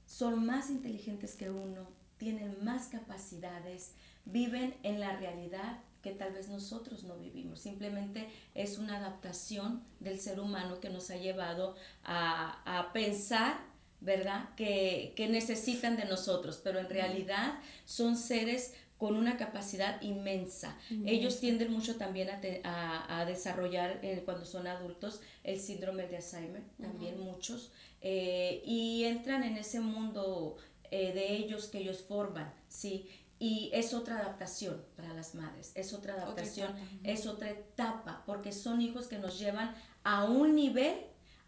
[0.08, 3.94] son más inteligentes que uno, tienen más capacidades,
[4.26, 7.60] viven en la realidad que tal vez nosotros no vivimos.
[7.60, 13.60] Simplemente es una adaptación del ser humano que nos ha llevado a, a pensar,
[14.02, 20.78] ¿verdad?, que, que necesitan de nosotros, pero en realidad son seres con una capacidad inmensa.
[21.08, 26.06] Ellos tienden mucho también a, te- a- a desarrollar eh, cuando son adultos el síndrome
[26.08, 30.58] de Alzheimer, también muchos, eh, y entran en ese mundo
[30.92, 33.10] eh, de ellos que ellos forman, ¿sí?
[33.40, 38.82] Y es otra adaptación para las madres, es otra adaptación, es otra etapa, porque son
[38.82, 40.96] hijos que nos llevan a un nivel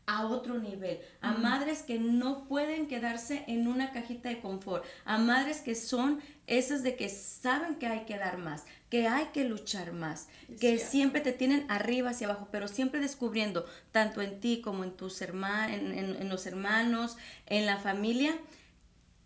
[0.06, 5.18] a otro nivel, a madres que no pueden quedarse en una cajita de confort, a
[5.18, 9.46] madres que son esas de que saben que hay que dar más, que hay que
[9.46, 10.28] luchar más,
[10.60, 14.92] que siempre te tienen arriba hacia abajo, pero siempre descubriendo, tanto en ti como en
[14.92, 18.38] tus hermanos, en, en- en los hermanos, en la familia,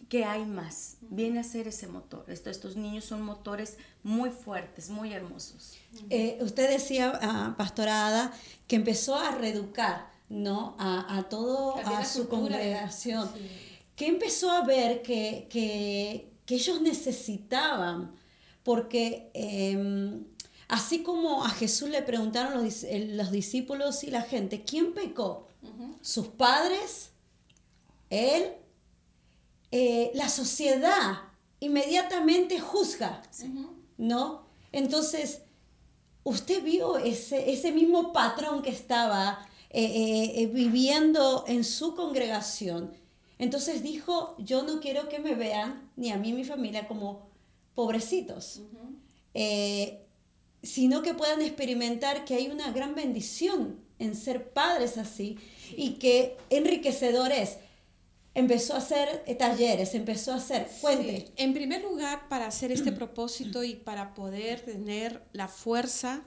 [0.10, 0.98] que hay más.
[1.02, 2.24] Viene a ser ese motor.
[2.30, 5.76] Esto- estos niños son motores muy fuertes, muy hermosos.
[6.10, 8.32] Eh, usted decía, ah, pastorada,
[8.68, 10.76] que empezó a reeducar, ¿no?
[10.78, 13.30] A, a todo, a su congregación.
[13.96, 18.16] Que empezó a ver que, que, que ellos necesitaban,
[18.64, 20.26] porque em,
[20.68, 25.48] así como a Jesús le preguntaron los, los discípulos y la gente, ¿quién pecó?
[26.02, 27.12] ¿Sus padres?
[28.10, 28.54] ¿Él?
[29.72, 31.18] Eh, la sociedad
[31.60, 33.22] inmediatamente juzga,
[33.98, 34.46] ¿no?
[34.72, 35.42] Entonces,
[36.24, 42.92] usted vio ese, ese mismo patrón que estaba eh, eh, eh, viviendo en su congregación.
[43.40, 47.28] Entonces dijo, yo no quiero que me vean, ni a mí ni mi familia, como
[47.76, 48.62] pobrecitos,
[49.34, 50.04] Eh,
[50.64, 55.38] sino que puedan experimentar que hay una gran bendición en ser padres así
[55.76, 57.58] y que enriquecedor es.
[58.34, 61.18] empezó a hacer eh, talleres, empezó a hacer, cuente.
[61.28, 61.34] Sí.
[61.38, 66.22] En primer lugar, para hacer este propósito y para poder tener la fuerza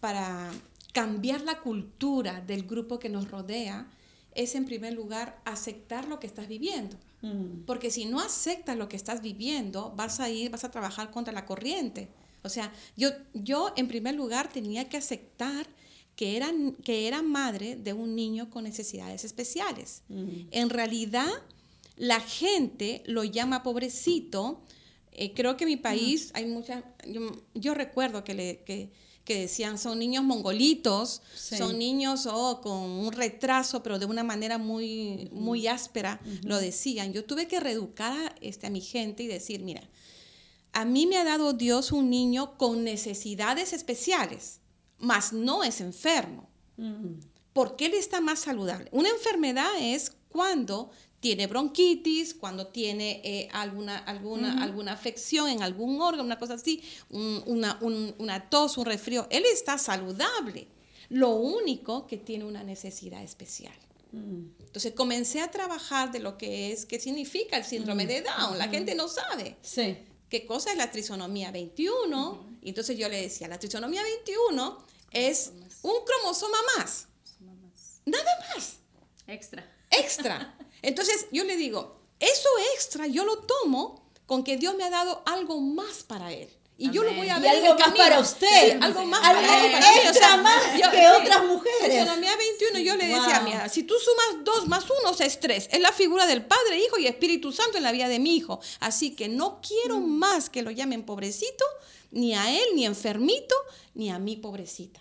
[0.00, 0.50] para
[0.94, 3.90] cambiar la cultura del grupo que nos rodea,
[4.34, 6.96] es en primer lugar aceptar lo que estás viviendo.
[7.20, 7.64] Mm.
[7.66, 11.34] Porque si no aceptas lo que estás viviendo, vas a ir, vas a trabajar contra
[11.34, 12.08] la corriente.
[12.42, 15.66] O sea, yo, yo en primer lugar tenía que aceptar
[16.14, 16.52] que era,
[16.84, 20.02] que era madre de un niño con necesidades especiales.
[20.08, 20.46] Mm.
[20.52, 21.28] En realidad,
[21.96, 24.62] la gente lo llama pobrecito.
[25.10, 27.20] Eh, creo que en mi país hay muchas, yo,
[27.54, 28.92] yo recuerdo que, le, que,
[29.24, 31.56] que decían son niños mongolitos, Sí.
[31.56, 37.12] son niños oh, con un retraso, pero de una manera muy, muy áspera, lo decían.
[37.12, 39.82] Yo tuve que reeducar a, este, a mi gente y decir, mira,
[40.72, 44.60] a mí me ha dado Dios un niño con necesidades especiales,
[44.98, 46.48] mas no es enfermo.
[46.76, 47.20] Mm.
[47.52, 48.88] porque él está más saludable.
[48.90, 50.90] Una enfermedad es cuando
[51.24, 56.82] tiene bronquitis, cuando tiene eh, alguna, alguna, alguna afección en algún órgano, una cosa así,
[57.08, 59.26] un- una, un- una tos, un resfrío.
[59.30, 60.68] Él está saludable.
[61.08, 63.72] Lo único que tiene una necesidad especial.
[64.12, 64.48] Mm.
[64.66, 68.58] Entonces comencé a trabajar de lo que es, qué significa el síndrome de Down.
[68.58, 69.96] La gente no sabe Sí.
[70.28, 72.46] qué cosa es la trisonomía 21.
[72.60, 74.76] Y entonces yo le decía, la trisonomía 21
[75.10, 77.08] es un cromosoma más.
[78.04, 78.76] Nada más.
[79.26, 79.64] Extra.
[79.90, 80.58] Extra.
[80.84, 85.22] Entonces yo le digo, eso extra yo lo tomo con que Dios me ha dado
[85.26, 86.48] algo más para él.
[86.76, 87.54] Y yo lo voy a Y ver.
[87.54, 88.04] en algo el más camino.
[88.04, 88.48] para usted.
[88.72, 89.96] Sí, algo más Algo para él, para mí.
[89.96, 91.22] O extra sea, más yo- que sí.
[91.22, 91.80] otras mujeres.
[91.84, 93.44] Trisonomía 21, yo le decía, Wow.
[93.48, 95.68] mira, si tú sumas 2 más 1 es 3.
[95.70, 98.60] Es la figura del Padre, Hijo y Espíritu Santo en la vida de mi hijo.
[98.80, 100.18] Así que no quiero Mm.
[100.18, 101.64] más que lo llamen pobrecito,
[102.10, 103.54] ni a él, ni enfermito,
[103.94, 105.00] ni a mí pobrecita.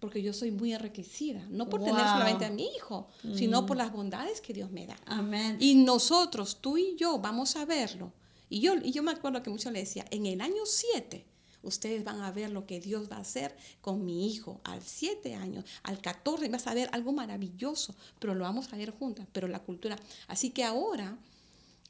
[0.00, 2.04] Porque yo soy muy enriquecida, no por tener Wow.
[2.04, 2.12] Mm.
[2.12, 4.96] solamente a mi hijo, sino por las bondades que Dios me da.
[5.06, 5.58] Amén.
[5.60, 8.12] Y nosotros, tú y yo, vamos a verlo.
[8.48, 11.24] Y yo, y yo me acuerdo que mucho le decía, en el año 7,
[11.62, 15.34] ustedes van a ver lo que Dios va a hacer con mi hijo al 7
[15.34, 19.46] años, al 14, vas a ver algo maravilloso, pero lo vamos a ver juntas, pero
[19.48, 19.96] la cultura.
[20.26, 21.18] Así que ahora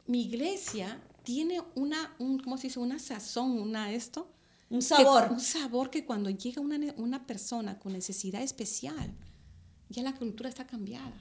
[0.06, 2.80] mi iglesia tiene una, un, ¿cómo se dice?
[2.80, 4.26] Una sazón, una esto.
[4.70, 5.28] Un que- sabor.
[5.32, 9.14] un sabor que cuando llega una, una persona con necesidad especial,
[9.88, 11.12] ya la cultura está cambiada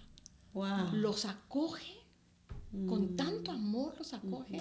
[0.54, 0.94] Wow.
[0.94, 1.94] los acoge,
[2.88, 4.60] con tanto amor los acoge.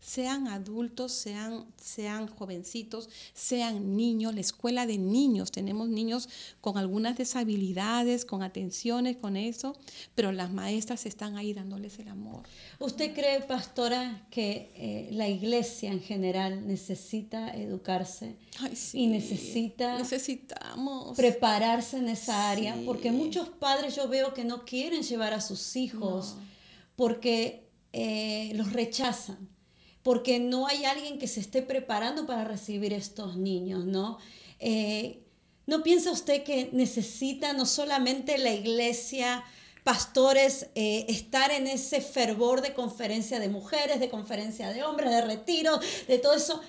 [0.00, 6.28] Sean adultos, sean, sean jovencitos, sean niños, la escuela de niños, tenemos niños
[6.62, 9.76] con algunas deshabilidades, con atenciones, con eso,
[10.14, 12.42] pero las maestras están ahí dándoles el amor.
[12.78, 19.00] ¿Usted cree, pastora, que eh, la iglesia en general necesita educarse Ay, sí.
[19.00, 21.14] y necesita Necesitamos.
[21.16, 22.74] prepararse en esa área?
[22.74, 22.84] Sí.
[22.86, 26.42] Porque muchos padres yo veo que no quieren llevar a sus hijos No.
[26.96, 29.49] porque eh, los rechazan,
[30.02, 34.18] porque no hay alguien que se esté preparando para recibir estos niños, ¿no?
[34.58, 35.22] Eh,
[35.66, 39.44] ¿No piensa usted que necesita no solamente la iglesia,
[39.84, 45.22] pastores, eh, estar en ese fervor de conferencia de mujeres, de conferencia de hombres, de
[45.22, 45.78] retiro,
[46.08, 46.60] de todo eso,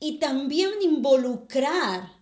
[0.00, 2.12] y también involucrar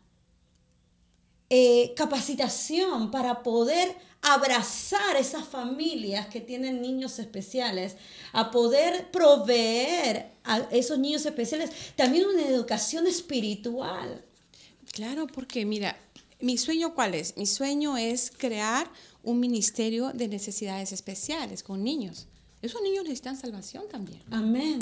[1.51, 3.95] eh, capacitación para poder
[4.25, 7.97] abrazar esas familias que tienen niños especiales,
[8.33, 14.25] a poder proveer a esos niños especiales también una educación espiritual.
[14.93, 15.97] Claro, porque mira,
[16.41, 17.37] mi sueño cuál es?
[17.37, 18.91] Mi sueño es crear
[19.22, 22.27] un ministerio de necesidades especiales con niños.
[22.62, 24.22] Esos niños necesitan salvación también.
[24.31, 24.79] Amén,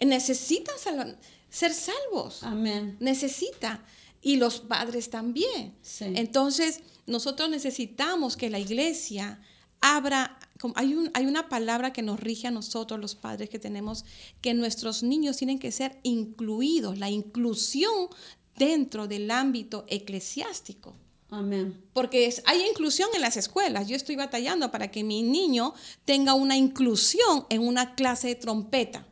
[0.00, 1.16] Necesitan salva-
[1.50, 2.42] ser salvos.
[2.42, 2.96] amén.
[2.98, 3.84] Necesita.
[4.20, 5.74] Y los padres también.
[5.82, 6.06] Sí.
[6.16, 9.40] Entonces, nosotros necesitamos que la iglesia
[9.80, 10.38] abra,
[10.76, 14.04] hay, un, hay una palabra que nos rige a nosotros los padres que tenemos,
[14.40, 18.08] que nuestros niños tienen que ser incluidos, la inclusión
[18.56, 20.94] dentro del ámbito eclesiástico.
[21.30, 21.82] Amén.
[21.94, 23.88] Porque es- hay inclusión en las escuelas.
[23.88, 25.72] Yo estoy batallando para que mi niño
[26.04, 29.06] tenga una inclusión en una clase de trompeta.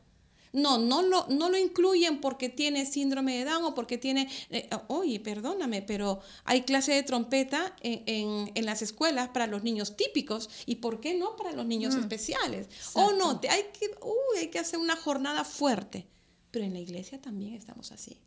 [0.53, 4.29] No, no lo, no lo incluyen porque tiene síndrome de Down o porque tiene...
[4.51, 9.63] eh, oye, perdóname, pero hay clase de trompeta en, en- en las escuelas para los
[9.63, 12.69] niños típicos y ¿por qué no para los niños especiales?
[12.95, 13.91] O no, te- hay, que,
[14.39, 16.09] hay que hacer una jornada fuerte.
[16.51, 18.19] Pero en la iglesia también estamos así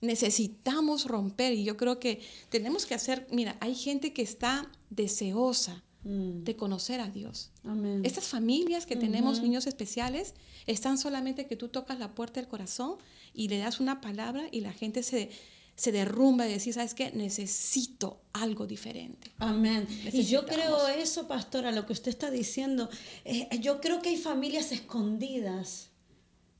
[0.00, 5.82] necesitamos romper y yo creo que tenemos que hacer, mira, hay gente que está deseosa
[6.04, 6.44] Mm.
[6.44, 7.50] de conocer a Dios.
[7.64, 8.02] Amén.
[8.04, 10.34] Estas familias que tenemos niños especiales
[10.66, 12.96] están solamente que tú tocas la puerta del corazón
[13.34, 15.30] y le das una palabra y la gente se,
[15.74, 17.10] se derrumba y decir, ¿sabes qué?
[17.12, 19.32] Necesito algo diferente.
[19.38, 19.86] Amén.
[20.12, 22.88] Y yo creo eso, pastora, lo que usted está diciendo.
[23.24, 25.88] eh, yo creo que hay familias escondidas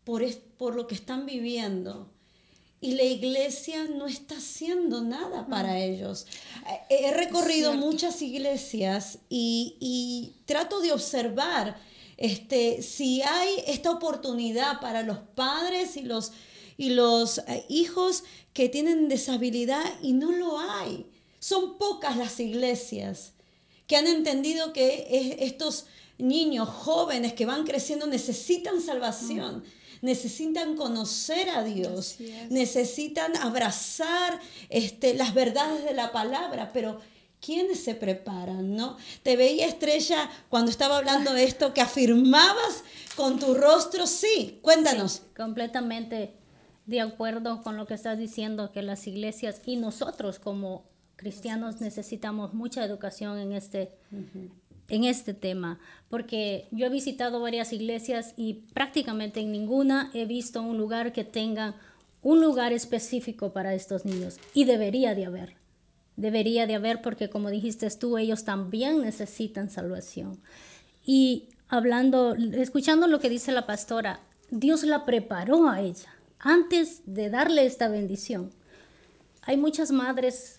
[0.05, 2.11] por, es- por lo que están viviendo.
[2.81, 6.26] Y la iglesia no está haciendo nada para ellos.
[6.91, 11.76] Eh, He recorrido muchas iglesias y, y trato de observar
[12.16, 16.33] este, si hay esta oportunidad para los padres y los,
[16.76, 18.22] y los eh, hijos
[18.53, 21.07] que tienen deshabilidad y no lo hay.
[21.41, 23.33] Son pocas las iglesias
[23.89, 25.87] que han entendido que es- estos
[26.18, 29.62] niños jóvenes que van creciendo necesitan salvación,
[30.03, 32.17] necesitan conocer a Dios,
[32.51, 37.01] necesitan abrazar este, las verdades de la palabra, pero
[37.41, 38.77] ¿quiénes se preparan?
[38.77, 38.97] ¿no?
[39.23, 42.85] Te veía estrella cuando estaba hablando de esto, que afirmabas
[43.17, 45.23] con tu rostro, sí, cuéntanos.
[45.37, 46.35] Completamente
[46.89, 52.55] de acuerdo con lo que estás diciendo, que las iglesias y nosotros como cristianos necesitamos
[52.55, 53.91] mucha educación en este,
[54.89, 55.78] en este tema,
[56.09, 61.24] porque yo he visitado varias iglesias y prácticamente en ninguna he visto un lugar que
[61.24, 61.76] tenga
[62.22, 65.57] un lugar específico para estos niños y debería de haber.
[66.16, 70.41] Debería de haber porque como dijiste tú, ellos también necesitan salvación.
[71.05, 74.20] Y hablando, escuchando lo que dice la pastora,
[74.51, 78.51] Dios la preparó a ella antes de darle esta bendición.
[79.43, 80.58] Hay muchas madres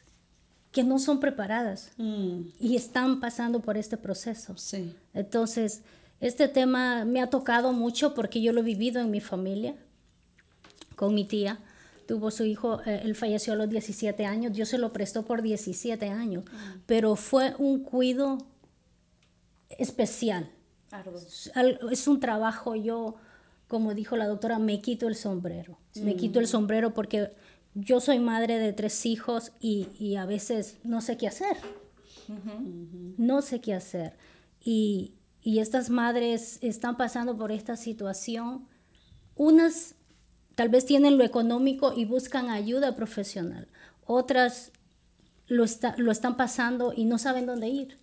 [0.72, 4.55] que no son preparadas Mm, y están pasando por este proceso.
[4.57, 4.95] sí.
[5.13, 5.82] Entonces,
[6.22, 9.76] este tema me ha tocado mucho porque yo lo he vivido en mi familia,
[10.95, 11.59] con mi tía.
[12.07, 15.41] Tuvo su hijo, eh, él falleció a los 17 años, Dios se lo prestó por
[15.41, 16.43] 17 años,
[16.88, 18.38] pero fue un cuido
[19.70, 20.49] especial.
[21.53, 23.15] Al- Es un trabajo, yo,
[23.67, 25.78] como dijo la doctora, me quito el sombrero.
[25.95, 27.32] Me quito el sombrero porque
[27.76, 31.57] yo soy madre de tres hijos y, y a veces no sé qué hacer
[33.17, 34.13] no sé qué hacer.
[34.63, 38.67] Y, y estas madres están pasando por esta situación.
[39.36, 39.95] Unas
[40.55, 43.67] tal vez tienen lo económico y buscan ayuda profesional.
[44.05, 44.72] Otras
[45.47, 47.97] lo, está- lo están pasando y no saben dónde ir.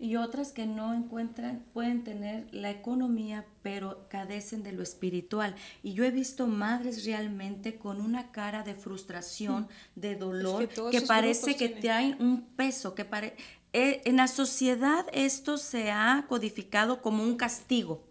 [0.00, 5.56] Y otras que no encuentran, pueden tener la economía, pero cadecen de lo espiritual.
[5.82, 11.00] Y yo he visto madres realmente con una cara de frustración, de dolor, Es que
[11.00, 11.80] parece que tienen.
[11.80, 13.34] traen un peso, que pare...
[13.74, 18.02] eh, en la sociedad esto se ha codificado como un castigo.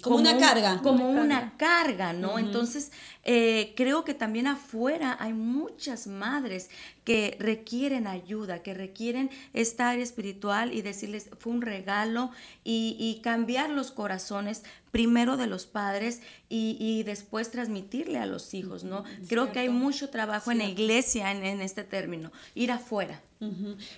[0.00, 0.80] Como una un- carga.
[0.82, 2.38] Como una carga, ¿no?
[2.38, 2.90] Entonces,
[3.24, 6.70] eh, creo que también afuera hay muchas madres
[7.04, 12.30] que requieren ayuda, que requieren esta área espiritual y decirles, fue un regalo
[12.64, 18.54] y, y cambiar los corazones primero de los padres y, y después transmitirle a los
[18.54, 19.04] hijos, ¿no?
[19.28, 23.20] Creo que hay mucho trabajo en la iglesia en, en este término, ir afuera.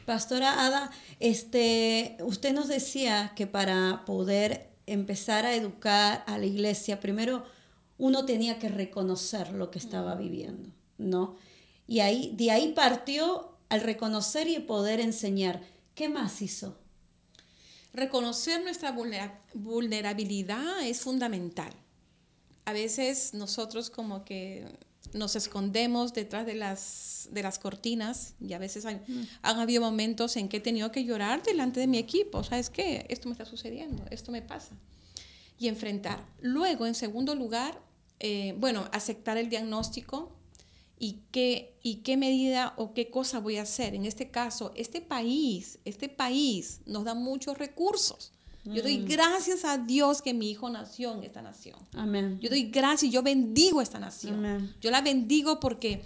[0.07, 0.91] Pastora Ada,
[1.21, 7.45] este, usted nos decía que para poder empezar a educar a la iglesia, primero
[7.99, 11.37] uno tenía que reconocer lo que estaba viviendo, ¿no?
[11.87, 15.63] Y ahí, de ahí partió al reconocer y poder enseñar.
[15.95, 16.79] ¿Qué más hizo?
[17.93, 21.73] Reconocer nuestra vulnera- vulnerabilidad es fundamental.
[22.65, 24.67] A veces nosotros como que
[25.13, 29.01] nos escondemos detrás de las, de las cortinas y a veces hay-
[29.43, 32.43] han habido momentos en que he tenido que llorar delante de mi equipo.
[32.43, 33.07] ¿Sabes qué?
[33.09, 34.77] Esto me está sucediendo, esto me pasa.
[35.59, 36.25] Y enfrentar.
[36.41, 37.81] Luego, en segundo lugar,
[38.19, 40.33] eh, bueno, aceptar el diagnóstico
[40.99, 43.95] y qué, y qué medida o qué cosa voy a hacer.
[43.95, 48.33] En este caso, este país, este país nos da muchos recursos.
[48.65, 51.79] Yo doy gracias a Dios que mi hijo nació en esta nación.
[51.93, 52.39] Amén.
[52.41, 54.37] Yo doy gracias y yo bendigo esta nación.
[54.37, 54.75] Amén.
[54.81, 56.03] Yo la bendigo porque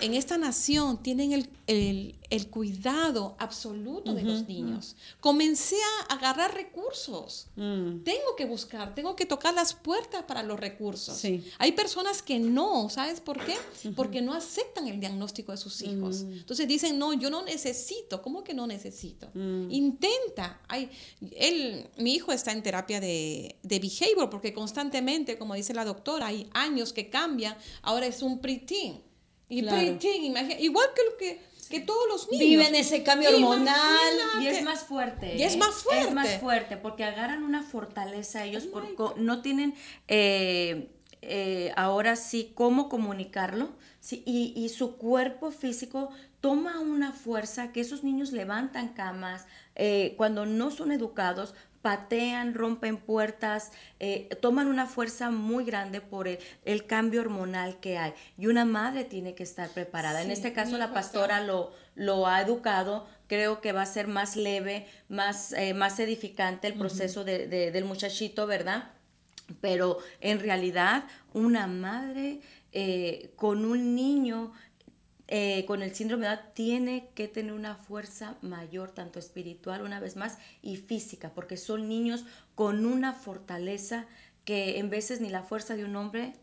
[0.00, 4.96] en esta nación tienen el, el- el cuidado absoluto de los niños.
[5.20, 5.76] Comencé
[6.08, 7.48] a agarrar recursos.
[7.56, 11.14] Mm, Tengo que buscar, tengo que tocar las puertas para los recursos.
[11.18, 11.44] Sí.
[11.58, 13.54] Hay personas que no, ¿sabes por qué?
[13.94, 16.22] Porque no aceptan el diagnóstico de sus hijos.
[16.22, 16.32] Mm.
[16.38, 18.22] Entonces dicen, no, yo no necesito.
[18.22, 19.28] ¿Cómo que no necesito?
[19.34, 19.70] Mm.
[19.70, 20.62] Intenta.
[20.68, 20.88] Ay,
[21.36, 26.28] él, mi hijo está en terapia de, de behavior porque constantemente, como dice la doctora,
[26.28, 27.58] hay años que cambian.
[27.82, 29.02] Ahora es un preteen.
[29.52, 29.98] Y Claro.
[30.22, 32.46] imagina- igual que, lo que, que todos los niños.
[32.48, 33.76] Viven ese cambio hormonal.
[34.40, 35.36] Y es más fuerte.
[35.36, 35.58] Y es ¿eh?
[35.58, 36.08] más fuerte.
[36.08, 39.74] Es más fuerte porque agarran una fortaleza ellos Oh porque no tienen
[40.08, 40.88] eh,
[41.20, 43.72] eh, ahora sí cómo comunicarlo.
[44.00, 46.08] Sí, y, y su cuerpo físico
[46.40, 49.46] toma una fuerza que esos niños levantan camas
[49.76, 56.28] eh, cuando no son educados patean, rompen puertas, eh, toman una fuerza muy grande por
[56.28, 58.14] el, el, cambio hormonal que hay.
[58.38, 60.22] Y una madre tiene que estar preparada.
[60.22, 64.36] en este caso la pastora lo, lo ha educado, creo que va a ser más
[64.36, 68.90] leve, más, eh, más edificante el proceso de, del muchachito, ¿verdad?
[69.60, 71.04] Pero en realidad
[71.34, 72.40] una madre
[72.72, 74.52] eh, con un niño
[75.34, 79.98] eh, con el síndrome de edad tiene que tener una fuerza mayor, tanto espiritual una
[79.98, 84.04] vez más y física, porque son niños con una fortaleza
[84.44, 86.34] que en veces ni la fuerza de un hombre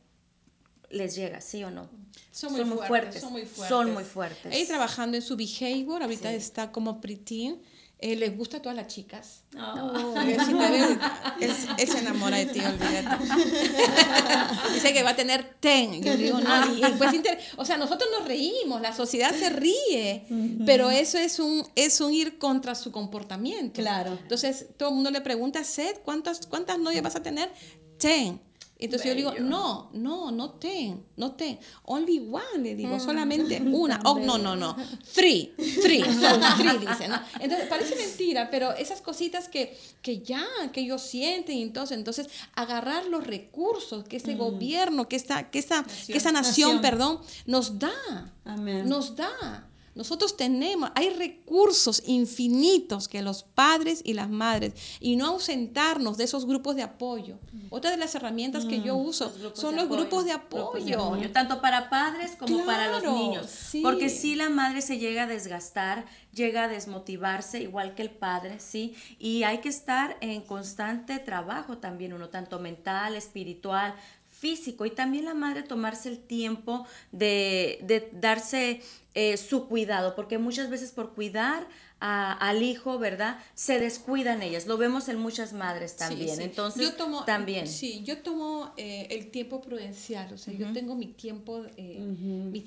[0.90, 1.88] les llega, ¿sí o no?
[2.32, 3.70] Son muy, fuertes, Son muy fuertes.
[3.70, 4.56] Son muy fuertes.
[4.56, 7.62] Ella trabajando en su behavior, ahorita está como preteen
[8.02, 9.44] eh, les gusta a todas las chicas.
[9.58, 10.14] Oh.
[10.22, 10.98] Si te ve,
[11.42, 13.24] él, se enamora de ti, olvídate.
[14.74, 16.02] Dice que va a tener ten.
[16.02, 16.76] Yo digo, no.
[16.76, 17.12] Y, pues,
[17.58, 20.26] o sea, nosotros nos reímos, la sociedad se ríe,
[20.66, 23.82] pero eso es un, es un ir contra su comportamiento.
[23.82, 24.18] Claro.
[24.22, 27.52] Entonces, todo el mundo le pregunta, Seth, ¿cuántas, ¿cuántas novias vas a tener?
[27.98, 28.40] Ten.
[28.82, 31.60] Entonces yo digo, no, no, no ten, no ten.
[31.84, 33.00] Only one, le digo, mm.
[33.02, 34.00] solamente una.
[34.06, 34.74] Oh, no, no, no.
[35.14, 36.02] Three, three,
[36.58, 37.20] three, dice, ¿no?
[37.42, 43.06] Entonces parece mentira, pero esas cositas que, que ya, que ellos sienten, entonces, entonces agarrar
[43.08, 44.38] los recursos que ese mm.
[44.38, 46.08] gobierno, que esta, que esa, nación.
[46.08, 48.34] que esa nación, perdón, nos da.
[48.46, 48.88] Amén.
[48.88, 49.68] Nos da.
[50.00, 56.24] Nosotros tenemos, hay recursos infinitos que los padres y las madres, y no ausentarnos de
[56.24, 57.38] esos grupos de apoyo.
[57.70, 61.20] Otra de las herramientas que yo mm, uso son los grupos de apoyo.
[61.34, 63.48] Tanto para padres como para los niños.
[63.84, 68.62] Porque si la madre se llega a desgastar, llega a desmotivarse, igual que el padre,
[68.62, 68.96] ¿sí?
[69.20, 73.96] Y hay que estar en constante trabajo también, uno, tanto mental, espiritual,
[74.40, 78.82] físico y también la madre tomarse el tiempo de, de darse
[79.14, 81.68] eh, su cuidado, porque muchas veces por cuidar
[82.00, 83.40] al hijo, ¿verdad?
[83.56, 84.66] Se descuidan ellas.
[84.68, 86.40] Lo vemos en muchas madres también.
[86.40, 87.68] Entonces, yo tomo, también.
[87.68, 92.66] Sí, yo tomo eh, el tiempo prudencial, o sea, yo tengo mi tiempo, eh, mi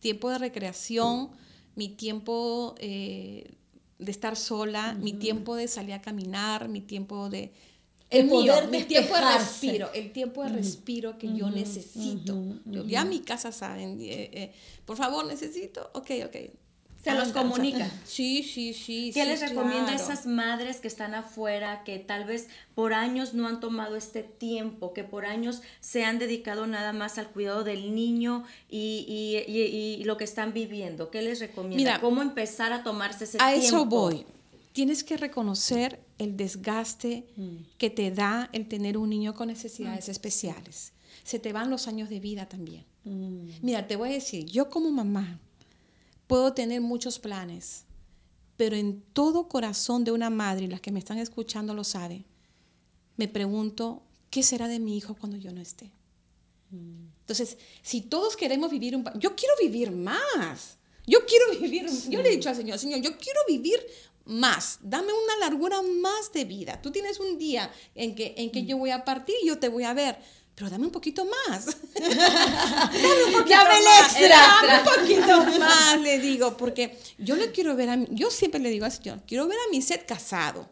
[0.00, 1.30] tiempo de recreación,
[1.74, 3.56] mi tiempo de
[3.98, 7.52] estar sola, mi tiempo de salir a caminar, mi tiempo de
[8.10, 12.40] el poder mi tiempo de respiro, el tiempo de respiro que yo necesito.
[12.86, 14.52] ya mi casa saben, eh, eh,
[14.84, 16.36] por favor, necesito, ok, ok.
[17.04, 17.90] Se los comunica.
[18.06, 19.10] Sí, sí, sí.
[19.12, 23.46] ¿Qué les recomienda a esas madres que están afuera, que tal vez por años no
[23.46, 27.94] han tomado este tiempo, que por años se han dedicado nada más al cuidado del
[27.94, 31.10] niño y, y, y, lo que están viviendo?
[31.10, 31.76] ¿Qué les recomienda?
[31.76, 33.44] Mira, ¿Cómo empezar a tomarse ese tiempo?
[33.44, 34.24] A eso voy.
[34.74, 37.78] Tienes que reconocer el desgaste mm.
[37.78, 40.10] que te da el tener un niño con necesidades mm.
[40.10, 40.92] especiales.
[41.22, 42.84] Se te van los años de vida también.
[43.04, 43.50] Mm.
[43.62, 45.38] Mira, te voy a decir, yo como mamá
[46.26, 47.84] puedo tener muchos planes,
[48.56, 52.24] pero en todo corazón de una madre, y las que me están escuchando lo saben,
[53.16, 55.92] me pregunto, ¿qué será de mi hijo cuando yo no esté?
[56.72, 59.04] Entonces, si todos queremos vivir un...
[59.20, 60.78] Yo quiero vivir más.
[61.06, 63.78] Yo quiero vivir, yo le he dicho al Señor, Señor, yo quiero vivir
[64.26, 66.80] más, dame una largura más de vida.
[66.80, 69.68] Tú tienes un día en que, en que yo voy a partir y yo te
[69.68, 70.18] voy a ver,
[70.54, 71.66] pero dame un poquito más.
[71.94, 74.12] dame un poquito más.
[74.12, 74.38] extra.
[74.62, 78.60] Dame un poquito más, le digo, porque yo le quiero ver a mí, yo siempre
[78.60, 80.68] le digo al Señor, quiero ver a mi set casado.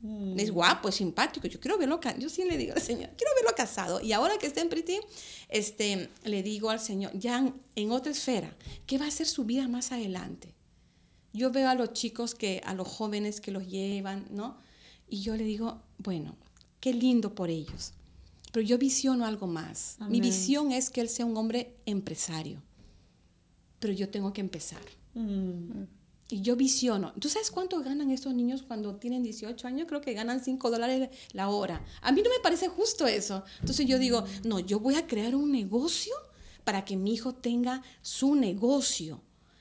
[0.00, 0.38] Mm.
[0.38, 1.46] Es guapo, es simpático.
[1.48, 4.00] Yo quiero verlo, yo sí le digo al Señor, quiero verlo casado.
[4.00, 5.00] Y ahora que está en Pretty,
[5.48, 8.54] este, le digo al Señor, ya en otra esfera,
[8.86, 10.54] ¿qué va a ser su vida más adelante?
[11.34, 14.56] Yo veo a los chicos que, a los jóvenes que los llevan, ¿no?
[15.08, 16.36] Y yo le digo, bueno,
[16.80, 17.92] qué lindo por ellos.
[18.52, 19.96] Pero yo visiono algo más.
[20.08, 22.62] Mi visión es que él sea un hombre empresario.
[23.80, 24.80] Pero yo tengo que empezar.
[25.14, 25.82] Mm.
[26.30, 27.12] Y yo visiono.
[27.18, 29.88] ¿Tú sabes cuánto ganan estos niños cuando tienen 18 años?
[29.88, 31.84] Creo que ganan 5 dólares la hora.
[32.00, 33.44] A mí no me parece justo eso.
[33.58, 36.14] Entonces yo digo, no, yo voy a crear un negocio
[36.62, 39.20] para que mi hijo tenga su negocio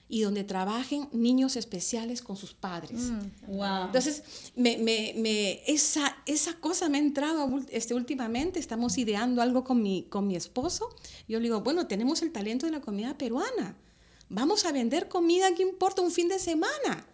[0.10, 3.00] y donde trabajen niños especiales con sus padres.
[3.00, 3.86] Mm, wow.
[3.86, 4.24] Entonces,
[4.56, 9.82] me, me, me, esa, esa cosa me ha entrado este, últimamente, estamos ideando algo con
[9.82, 10.90] mi, con mi esposo.
[11.28, 13.76] Yo le digo, bueno, tenemos el talento de la comida peruana,
[14.30, 17.08] vamos a vender comida, ¿qué importa un fin de semana?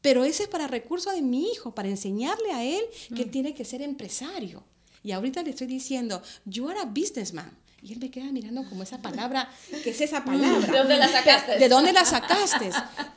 [0.00, 2.82] Pero ese es para recurso de mi hijo, para enseñarle a él
[3.14, 3.30] que mm.
[3.30, 4.64] tiene que ser empresario.
[5.02, 7.56] Y ahorita le estoy diciendo, you are a businessman.
[7.80, 9.48] Y él me queda mirando como esa palabra,
[9.84, 10.72] ¿qué es esa palabra?
[10.72, 11.58] ¿De dónde la sacaste?
[11.58, 12.70] ¿De dónde la sacaste?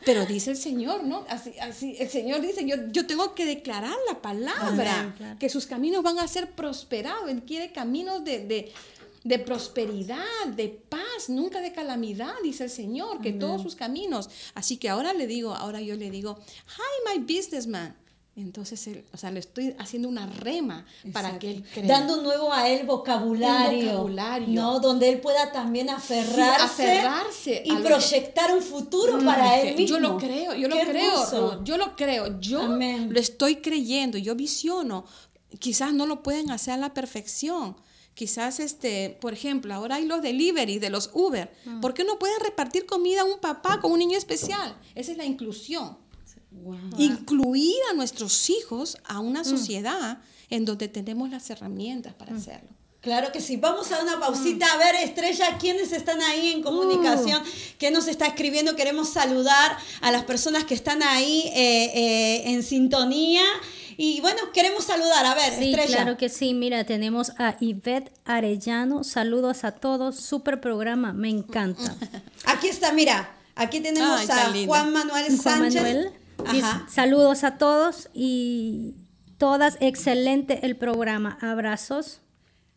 [0.05, 1.25] Pero dice el Señor, ¿no?
[1.29, 6.03] Así, así, el Señor dice, yo, yo tengo que declarar la palabra, que sus caminos
[6.03, 7.27] van a ser prosperados.
[7.29, 8.71] Él quiere caminos de, de,
[9.23, 14.29] de prosperidad, de paz, nunca de calamidad, dice el Señor, que todos sus caminos.
[14.53, 16.39] Así que ahora le digo, ahora yo le digo,
[16.77, 17.95] hi, my businessman.
[18.35, 21.85] Entonces, él- o sea, le estoy haciendo una rema para que él crea.
[21.85, 24.47] Dando un nuevo a él vocabulario, Un vocabulario.
[24.61, 24.79] ¿no?
[24.79, 29.97] Donde él pueda también aferrarse, aferrarse y proyectar un futuro para Es él mismo.
[29.97, 31.25] Yo lo creo, yo lo Qué creo.
[31.25, 33.13] Ruth, yo lo creo, yo Amén.
[33.13, 35.05] lo estoy creyendo, yo visiono.
[35.59, 37.75] Quizás no lo pueden hacer a la perfección.
[38.13, 41.53] Quizás, este, por ejemplo, ahora hay los delivery de los Uber.
[41.65, 41.79] Mm.
[41.81, 44.77] ¿Por qué no pueden repartir comida a un papá con un niño especial?
[44.95, 45.97] Esa es la inclusión.
[46.97, 49.25] Incluir a nuestros hijos a Mm.
[49.25, 50.17] una sociedad
[50.49, 52.69] en donde tenemos las herramientas para hacerlo.
[52.99, 53.55] Claro que sí.
[53.57, 54.71] Vamos a una pausita.
[54.73, 57.41] A ver, Estrella, ¿quiénes están ahí en comunicación?
[57.79, 58.75] ¿Qué nos está escribiendo?
[58.75, 63.41] Queremos saludar a las personas que están ahí eh, eh, en sintonía.
[63.97, 65.25] Y bueno, queremos saludar.
[65.25, 65.95] A ver, Sí, Estrella.
[66.03, 66.53] claro que sí.
[66.53, 69.03] Mira, tenemos a Ivette Arellano.
[69.03, 70.17] Saludos a todos.
[70.17, 71.11] Super programa.
[71.11, 71.95] Me encanta.
[72.45, 73.35] Aquí está, mira.
[73.55, 74.65] Aquí tenemos Ay, a.
[74.67, 75.39] Juan Manuel Juan
[75.71, 75.75] Sánchez.
[75.81, 76.11] Manuel.
[76.45, 76.85] Ajá.
[76.89, 78.95] saludos a todos y
[79.37, 79.77] todas.
[79.79, 81.37] Excelente el programa.
[81.41, 82.21] Abrazos.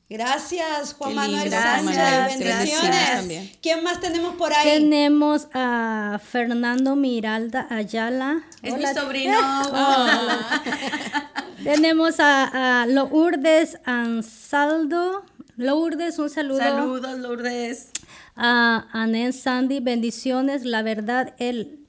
[0.08, 1.62] Gracias, Juan Qué Manuel Sánchez.
[1.62, 2.38] Juan Manuel.
[2.38, 3.58] Bendiciones.
[3.62, 4.62] ¿Quién más tenemos por ahí?
[4.80, 8.42] Tenemos a Fernando Miralda Ayala.
[8.62, 8.92] Es Hola.
[8.92, 9.34] mi sobrino.
[11.64, 15.24] Tenemos a, a Lourdes Ansaldo.
[15.56, 16.58] Lourdes, un saludo.
[16.58, 17.90] Saludos, Lourdes.
[18.36, 20.64] A Anen Sandy, bendiciones.
[20.64, 21.86] La verdad, él,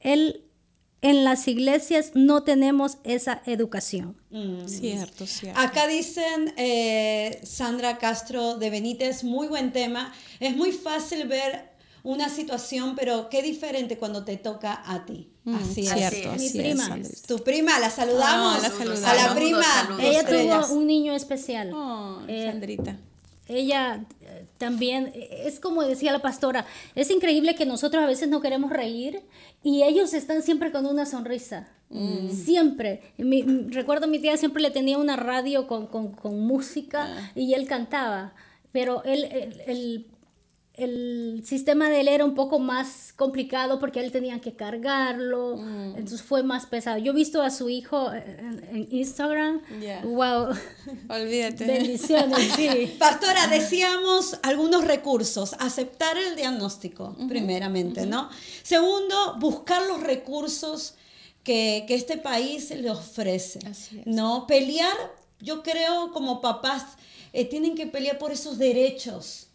[0.00, 0.42] él,
[1.02, 4.16] en las iglesias no tenemos esa educación.
[4.30, 4.66] Mm.
[4.66, 5.60] Cierto, cierto.
[5.60, 10.12] Acá dicen eh, Sandra Castro de Benítez, muy buen tema.
[10.40, 11.70] Es muy fácil ver
[12.02, 15.28] una situación, pero qué diferente cuando te toca a ti.
[15.46, 15.92] Así es.
[15.92, 16.96] Mm, cierto, así Mi así prima.
[17.00, 17.22] es.
[17.22, 18.56] Tu prima, la saludamos.
[18.58, 19.04] Ah, la saludamos.
[19.04, 19.62] A la prima.
[19.62, 20.02] saludos.
[20.02, 20.66] Ella Estrellas.
[20.68, 21.72] tuvo un niño especial.
[21.74, 22.96] Oh, Eh, Sandrita.
[23.48, 28.28] Ella eh, también, eh, es como decía la pastora, es increíble que nosotros a veces
[28.28, 29.20] no queremos reír
[29.62, 31.68] y ellos están siempre con una sonrisa.
[32.30, 33.02] Siempre.
[33.16, 37.68] Mi- recuerdo mi tía siempre le tenía una radio con, con- con música y él
[37.68, 38.34] cantaba,
[38.72, 40.06] pero él, el, el-
[40.76, 45.54] el sistema de él era un poco más complicado porque él tenía que cargarlo,
[45.96, 46.98] entonces fue más pesado.
[46.98, 50.02] Yo he visto a su hijo en, en Instagram, Ya.
[50.04, 50.48] wow,
[51.08, 51.64] Olvídate.
[51.64, 52.94] bendiciones, sí.
[52.98, 55.54] Pastora, decíamos algunos recursos.
[55.60, 58.28] Aceptar el diagnóstico, primeramente, ¿no?
[58.62, 60.94] Segundo, buscar los recursos
[61.42, 63.60] que, que este país le ofrece.
[63.66, 64.06] Así es.
[64.06, 64.46] ¿No?
[64.46, 64.96] Pelear,
[65.40, 66.82] yo creo, como papás,
[67.32, 69.45] eh, tienen que pelear por esos derechos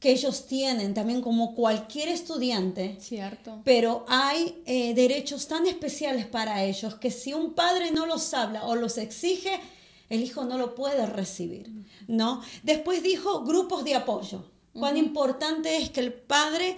[0.00, 2.96] que ellos tienen, también como cualquier estudiante.
[3.00, 3.62] Cierto.
[3.64, 8.64] Pero hay eh, derechos tan especiales para ellos que si un padre no los habla
[8.64, 9.60] o los exige,
[10.08, 11.70] el hijo no lo puede recibir,
[12.08, 12.42] ¿no?
[12.62, 14.44] Después dijo grupos de apoyo.
[14.72, 16.76] Cuán importante es que el padre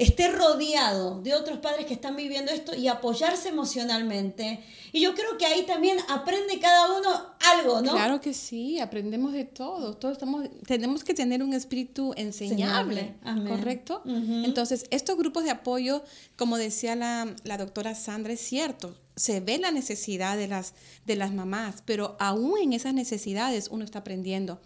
[0.00, 4.64] esté rodeado de otros padres que están viviendo esto y apoyarse emocionalmente.
[4.92, 7.08] Y yo creo que ahí también aprende cada uno
[7.52, 7.92] algo, ¿no?
[7.92, 9.98] Claro que sí, aprendemos de todo.
[9.98, 13.46] Todos estamos, tenemos que tener un espíritu enseñable, amén.
[13.46, 14.02] ¿correcto?
[14.06, 16.02] Entonces, estos grupos de apoyo,
[16.36, 20.72] como decía la, la doctora Sandra, es cierto, se ve la necesidad de las,
[21.04, 24.62] de las mamás, pero aún en esas necesidades uno está aprendiendo.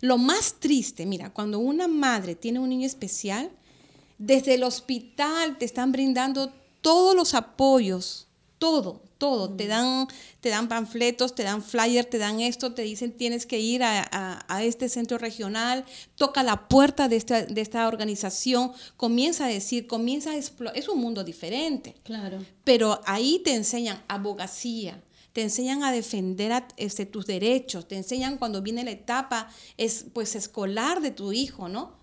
[0.00, 3.50] Lo más triste, mira, cuando una madre tiene un niño especial,
[4.18, 8.26] desde el hospital te están brindando todos los apoyos,
[8.58, 9.50] todo, todo.
[9.50, 10.06] Te, dan,
[10.40, 14.00] te dan panfletos, te dan flyer, te dan esto, te dicen tienes que ir a,
[14.10, 15.84] a- a este centro regional,
[16.16, 20.76] toca la puerta de esta, de esta organización, comienza a decir, comienza a explorar.
[20.76, 22.38] Es un mundo diferente Claro.
[22.64, 25.02] pero ahí te enseñan abogacía,
[25.32, 30.06] te enseñan a defender a- este, tus derechos, te enseñan cuando viene la etapa es,
[30.12, 31.96] pues, escolar de tu hijo, ¿no?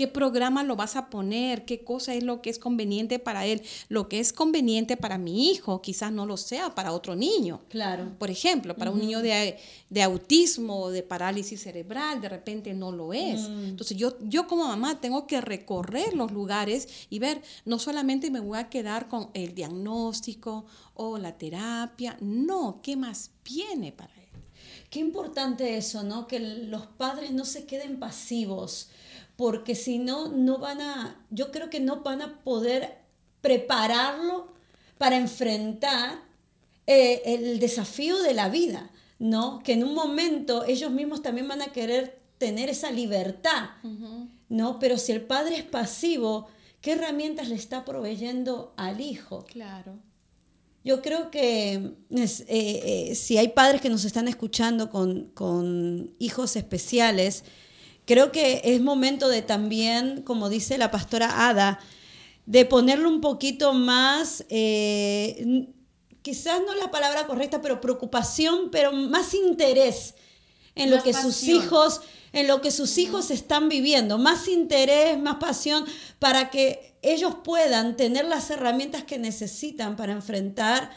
[0.00, 1.66] ¿Qué programa lo vas a poner?
[1.66, 3.60] ¿Qué cosa es lo que es conveniente para él?
[3.90, 7.60] Lo que es conveniente para mi hijo quizás no lo sea para otro niño.
[7.68, 8.10] Claro.
[8.18, 9.58] Por ejemplo, para un niño de,
[9.90, 13.44] de autismo o de parálisis cerebral, de repente no lo es.
[13.44, 18.40] Entonces yo, yo como mamá tengo que recorrer los lugares y ver, no solamente me
[18.40, 24.20] voy a quedar con el diagnóstico o la terapia, no, ¿qué más viene para él?
[24.88, 26.26] Qué importante eso, ¿no?
[26.26, 28.88] Que los padres no se queden pasivos,
[29.40, 32.98] porque si no, no van a, yo creo que no van a poder
[33.40, 34.52] prepararlo
[34.98, 36.20] para enfrentar
[36.86, 39.62] eh, el desafío de la vida, ¿no?
[39.64, 43.70] Que en un momento ellos mismos también van a querer tener esa libertad,
[44.50, 44.78] ¿no?
[44.78, 46.48] Pero si el padre es pasivo,
[46.82, 49.46] ¿qué herramientas le está proveyendo al hijo?
[49.46, 49.96] Claro.
[50.84, 56.14] Yo creo que es, eh, eh, si hay padres que nos están escuchando con, con
[56.18, 57.42] hijos especiales,
[58.10, 61.78] creo que es momento de también, como dice la pastora Ada,
[62.44, 65.68] de ponerlo un poquito más, eh,
[66.20, 70.16] quizás no la palabra correcta, pero preocupación, pero más interés
[70.74, 72.00] en lo que sus hijos,
[72.32, 75.84] en lo que sus hijos están viviendo, más interés, más pasión,
[76.18, 80.90] para que ellos puedan tener las herramientas que necesitan para enfrentar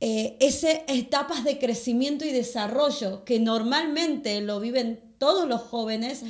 [0.00, 6.22] eh, esas etapas de crecimiento y desarrollo que normalmente lo viven todos los jóvenes.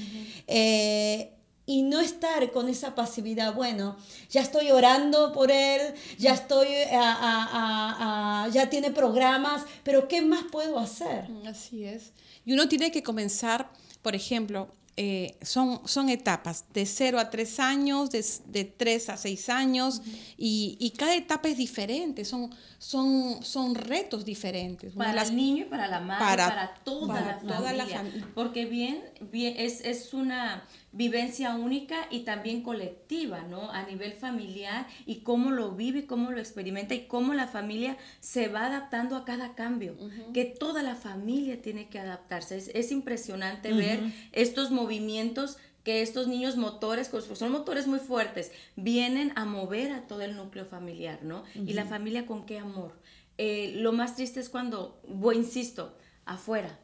[0.47, 1.33] eh,
[1.65, 3.97] y no estar con esa pasividad, bueno,
[4.29, 5.81] ya estoy orando por él,
[6.19, 11.25] ya estoy, a- a- a- ya tiene programas, pero ¿qué más puedo hacer?
[11.47, 12.11] Así es.
[12.45, 13.71] Y uno tiene que comenzar,
[14.03, 19.17] por ejemplo, eh, son, son etapas, de 0 a 3 años, de, de 3 a
[19.17, 20.03] 6 años,
[20.37, 24.93] y, y cada etapa es diferente, son, son, son retos diferentes.
[24.95, 27.87] Para las- el niño y para la madre, para- para, toda, para la, toda la
[27.87, 28.21] familia.
[28.27, 30.63] fam- Porque bien, bien es, es una
[30.93, 33.71] vivencia única y también colectiva, ¿no?
[33.71, 38.49] A nivel familiar y cómo lo vive, cómo lo experimenta y cómo la familia se
[38.49, 39.97] va adaptando a cada cambio,
[40.35, 42.59] que toda la familia tiene que adaptarse.
[42.59, 44.01] Es, es impresionante ver
[44.33, 50.07] estos movimientos que estos niños motores, pues, son motores muy fuertes, vienen a mover a
[50.07, 51.43] todo el núcleo familiar, ¿no?
[51.55, 52.93] Y la familia con qué amor.
[53.39, 56.79] Eh, lo más triste es cuando, voy, insisto, afuera,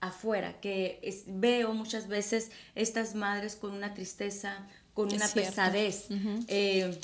[0.00, 5.50] afuera, que es- veo muchas veces estas madres con una tristeza, con Es una cierto.
[5.50, 6.06] pesadez.
[6.48, 6.98] Eh,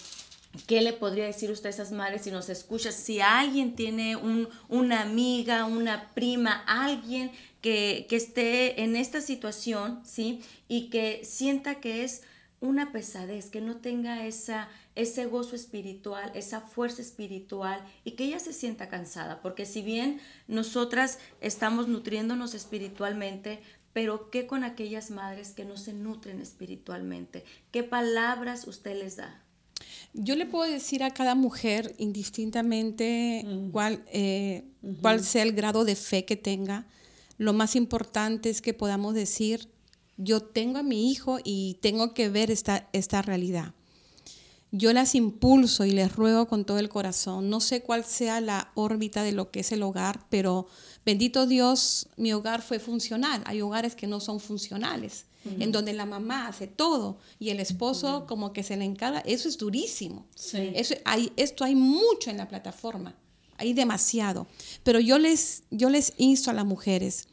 [0.69, 2.93] ¿Qué le podría decir usted a esas madres si nos escucha?
[2.93, 10.01] Si alguien tiene un- una amiga, una prima, alguien que, que esté en esta situación,
[10.05, 10.43] ¿sí?
[10.69, 12.23] Y que sienta que es
[12.61, 18.39] una pesadez, que no tenga esa, ese gozo espiritual, esa fuerza espiritual y que ella
[18.39, 23.61] se sienta cansada, porque si bien nosotras estamos nutriéndonos espiritualmente,
[23.93, 27.45] pero ¿qué con aquellas madres que no se nutren espiritualmente?
[27.71, 29.41] ¿Qué palabras usted les da?
[30.13, 34.65] Yo le puedo decir a cada mujer, indistintamente cuál, eh,
[35.01, 36.87] cuál sea el grado de fe que tenga,
[37.37, 39.69] lo más importante es que podamos decir,
[40.17, 43.75] yo tengo a mi hijo y tengo que ver esta, esta realidad.
[44.77, 47.49] Yo las impulso y les ruego con todo el corazón.
[47.49, 50.67] No sé cuál sea la órbita de lo que es el hogar, pero
[51.07, 53.41] bendito Dios, mi hogar fue funcional.
[53.47, 58.27] Hay hogares que no son funcionales, en donde la mamá hace todo y el esposo
[58.27, 59.21] como que se le encarga.
[59.21, 60.27] Eso es durísimo.
[60.35, 60.73] Sí.
[60.75, 63.15] Eso, hay, esto hay mucho en la plataforma,
[63.59, 64.49] hay demasiado.
[64.83, 67.29] Pero yo les, yo les insto a las mujeres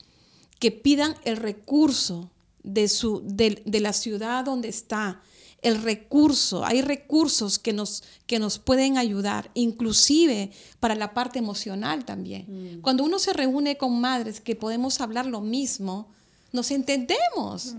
[0.60, 2.30] que pidan el recurso
[2.62, 5.24] de, su, de, de la ciudad donde está,
[5.62, 12.04] el recurso, hay recursos que nos, que nos pueden ayudar, inclusive para la parte emocional
[12.04, 12.80] también.
[12.82, 16.10] Cuando uno se reúne con madres que podemos hablar lo mismo,
[16.52, 17.76] nos entendemos.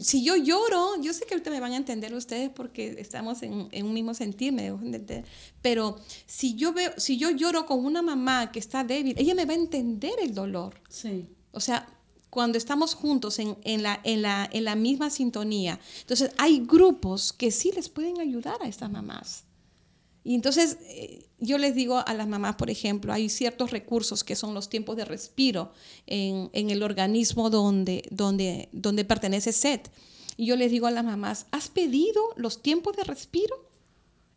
[0.00, 3.68] Si yo lloro, yo sé que ahorita me van a entender ustedes porque estamos en,
[3.70, 5.24] en un mismo sentir, me dejo entender,
[5.62, 9.44] pero si yo veo, si yo lloro con una mamá que está débil, ella me
[9.44, 10.80] va a entender el dolor.
[10.88, 11.28] Sí.
[11.52, 11.86] O sea,
[12.30, 15.80] cuando estamos juntos en, en la, en, la, en la misma sintonía.
[16.00, 19.44] Entonces, hay grupos que sí les pueden ayudar a estas mamás.
[20.24, 24.36] Y entonces, eh, yo les digo a las mamás, por ejemplo, hay ciertos recursos que
[24.36, 25.72] son los tiempos de respiro
[26.06, 29.90] en, en el organismo donde, donde, donde pertenece SET.
[30.36, 33.68] Y yo les digo a las mamás, ¿has pedido los tiempos de respiro?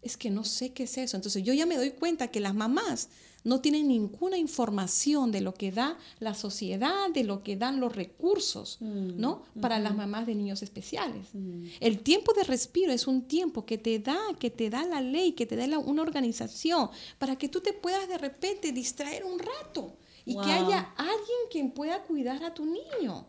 [0.02, 1.18] Es que no sé qué es eso.
[1.18, 3.10] Entonces yo ya me doy cuenta que las mamás
[3.44, 7.96] no tienen ninguna información de lo que da la sociedad, de lo que dan los
[7.96, 9.44] recursos, ¿no?
[9.60, 11.28] Para las mamás de niños especiales.
[11.80, 15.32] El tiempo de respiro es un tiempo que te da, que te da la ley,
[15.34, 19.40] que te da la- una organización, para que tú te puedas de repente distraer un
[19.40, 20.44] rato y Wow.
[20.44, 23.26] que haya alguien quien pueda cuidar a tu niño.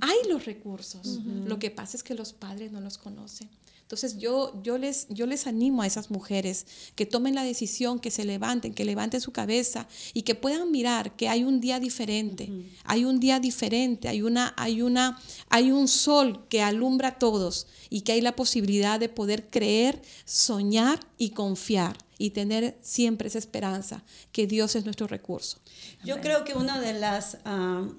[0.00, 1.18] Hay los recursos.
[1.46, 3.48] Lo que pasa es que los padres no los conocen.
[3.94, 6.66] Entonces yo, yo, les, yo les animo a esas mujeres
[6.96, 11.14] que tomen la decisión, que se levanten, que levanten su cabeza y que puedan mirar
[11.14, 12.50] que hay un día diferente,
[12.82, 17.68] hay un día diferente, hay, una, hay, una, hay un sol que alumbra a todos
[17.88, 23.38] y que hay la posibilidad de poder creer, soñar y confiar y tener siempre esa
[23.38, 25.58] esperanza que Dios es nuestro recurso.
[26.04, 27.36] Yo creo que uno de los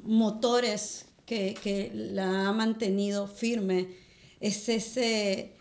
[0.04, 4.04] motores que, que la ha mantenido firme
[4.41, 5.55] es ese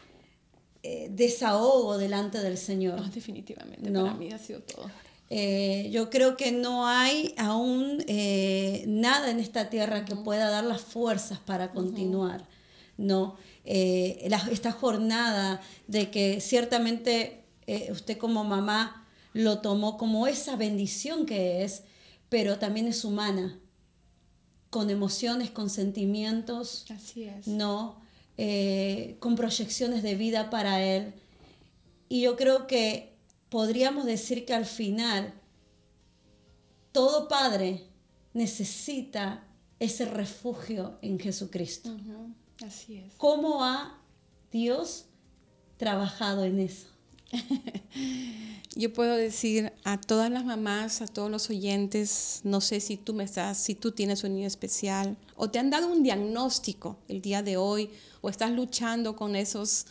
[0.87, 3.01] eh, desahogo delante del Señor.
[3.03, 4.03] Ah, definitivamente, No.
[4.05, 4.91] para mí ha sido todo.
[5.31, 10.63] Eh, yo creo que no hay aún eh, nada en esta tierra que pueda dar
[10.65, 12.47] las fuerzas para continuar.
[12.99, 15.59] No, Eh, la- esta jornada
[15.89, 17.47] de que ciertamente
[17.91, 21.83] usted como mamá lo tomó como esa bendición que es,
[22.29, 23.59] pero también es humana,
[24.69, 27.47] con emociones, con sentimientos, Así es.
[27.49, 28.04] no
[28.37, 31.15] eh, con proyecciones de vida para él.
[32.09, 33.17] Y yo creo que
[33.49, 35.35] podríamos decir que al final
[36.93, 37.83] todo padre
[38.33, 39.45] necesita
[39.79, 41.91] ese refugio en Jesucristo.
[42.65, 43.15] Así es.
[43.17, 44.01] ¿Cómo ha
[44.51, 45.07] Dios
[45.77, 46.94] trabajado en eso?
[48.77, 53.15] Yo puedo decir a todas las mamás, a todos los oyentes, no sé si tú
[53.15, 57.23] me estás, si tú tienes un niño especial o te han dado un diagnóstico el
[57.23, 59.87] día de hoy o estás luchando con esos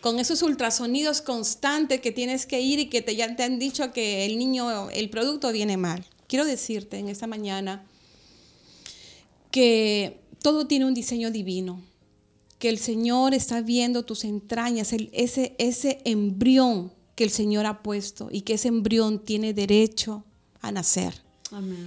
[0.00, 4.26] con esos ultrasonidos constantes que tienes que ir y que ya te han dicho que
[4.26, 6.04] el niño, el producto viene mal.
[6.28, 7.84] Quiero decirte en esta mañana
[9.50, 11.82] que todo tiene un diseño divino,
[12.58, 18.28] que el Señor está viendo tus entrañas, ese, ese embrión que el Señor ha puesto
[18.30, 20.24] y que ese embrión tiene derecho
[20.60, 21.14] a nacer.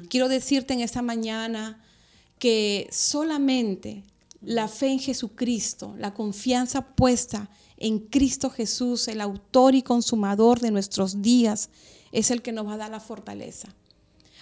[0.10, 1.84] Quiero decirte en esta mañana
[2.40, 4.04] que solamente
[4.42, 10.72] la fe en Jesucristo, la confianza puesta en Cristo Jesús, el autor y consumador de
[10.72, 11.70] nuestros días,
[12.12, 13.70] es el que nos va a dar la fortaleza.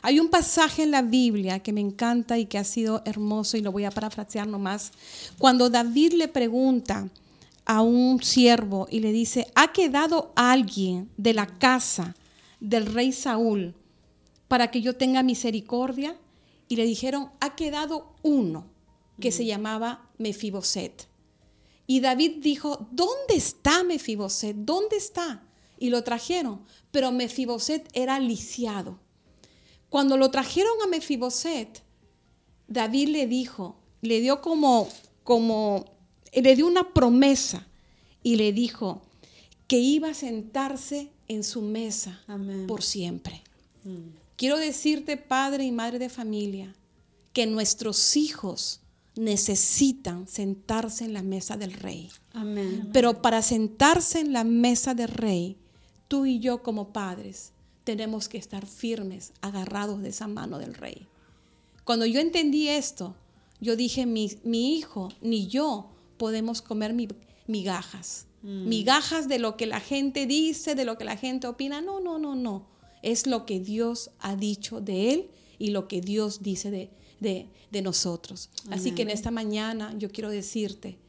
[0.01, 3.61] Hay un pasaje en la Biblia que me encanta y que ha sido hermoso y
[3.61, 4.91] lo voy a parafrasear nomás.
[5.37, 7.09] Cuando David le pregunta
[7.65, 12.15] a un siervo y le dice, ¿ha quedado alguien de la casa
[12.59, 13.75] del rey Saúl
[14.47, 16.17] para que yo tenga misericordia?
[16.67, 18.67] Y le dijeron, ha quedado uno
[19.19, 21.07] que se llamaba Mefiboset.
[21.87, 24.55] Y David dijo, ¿dónde está Mefiboset?
[24.55, 25.43] ¿Dónde está?
[25.77, 28.99] Y lo trajeron, pero Mefiboset era lisiado.
[29.89, 31.83] Cuando lo trajeron a Mefiboset,
[32.67, 34.87] David le dijo, le dio como,
[35.23, 35.85] como,
[36.33, 37.67] le dio una promesa
[38.21, 39.01] y le dijo
[39.67, 42.21] que iba a sentarse en su mesa
[42.67, 43.41] por siempre.
[43.83, 44.17] Mm.
[44.35, 46.73] Quiero decirte, padre y madre de familia,
[47.33, 48.81] que nuestros hijos
[49.15, 52.09] necesitan sentarse en la mesa del rey.
[52.93, 55.57] Pero para sentarse en la mesa del rey,
[56.07, 57.51] tú y yo como padres
[57.89, 61.07] tenemos que estar firmes, agarrados de esa mano del rey.
[61.85, 63.15] Cuando yo entendí esto,
[63.59, 66.93] yo dije, mi, hijo ni yo podemos comer
[67.47, 68.27] migajas.
[68.43, 68.69] Mm.
[68.69, 71.81] Migajas de lo que la gente dice, de lo que la gente opina.
[71.81, 72.67] No, no, no, no.
[73.01, 76.91] Es lo que Dios ha dicho de él y lo que Dios dice de,
[77.71, 78.51] de, nosotros.
[78.69, 80.99] Así que en esta mañana yo quiero decirte,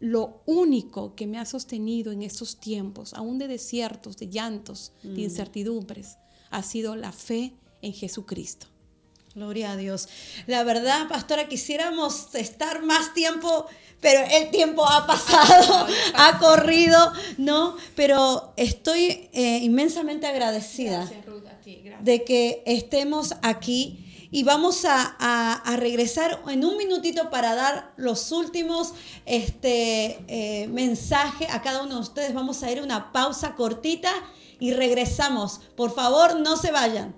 [0.00, 5.10] lo único que me ha sostenido en estos tiempos, aún de desiertos, de llantos, de
[5.10, 5.18] mm.
[5.20, 6.16] incertidumbres,
[6.50, 8.66] ha sido la fe en Jesucristo.
[9.34, 10.08] Gloria a Dios.
[10.46, 13.66] La verdad, pastora, quisiéramos estar más tiempo,
[14.00, 17.76] pero el tiempo ha pasado, ha corrido, ¿no?
[17.96, 21.10] Pero estoy eh, inmensamente agradecida
[22.00, 28.92] de que estemos aquí y vamos a, regresar en un minutito para dar los últimos
[29.26, 32.34] este, eh, mensajes a cada uno de ustedes.
[32.34, 34.12] Vamos a ir a una pausa cortita
[34.58, 35.58] y regresamos.
[35.76, 37.14] Por favor, no se vayan.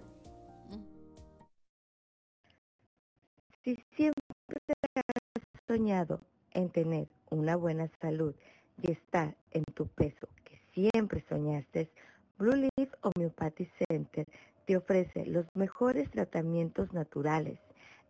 [3.65, 4.61] Si siempre
[4.95, 6.21] has soñado
[6.53, 8.35] en tener una buena salud
[8.81, 11.91] y estar en tu peso que siempre soñaste,
[12.39, 14.27] Blue Leaf Homeopathy Center
[14.67, 17.59] te ofrece los mejores tratamientos naturales,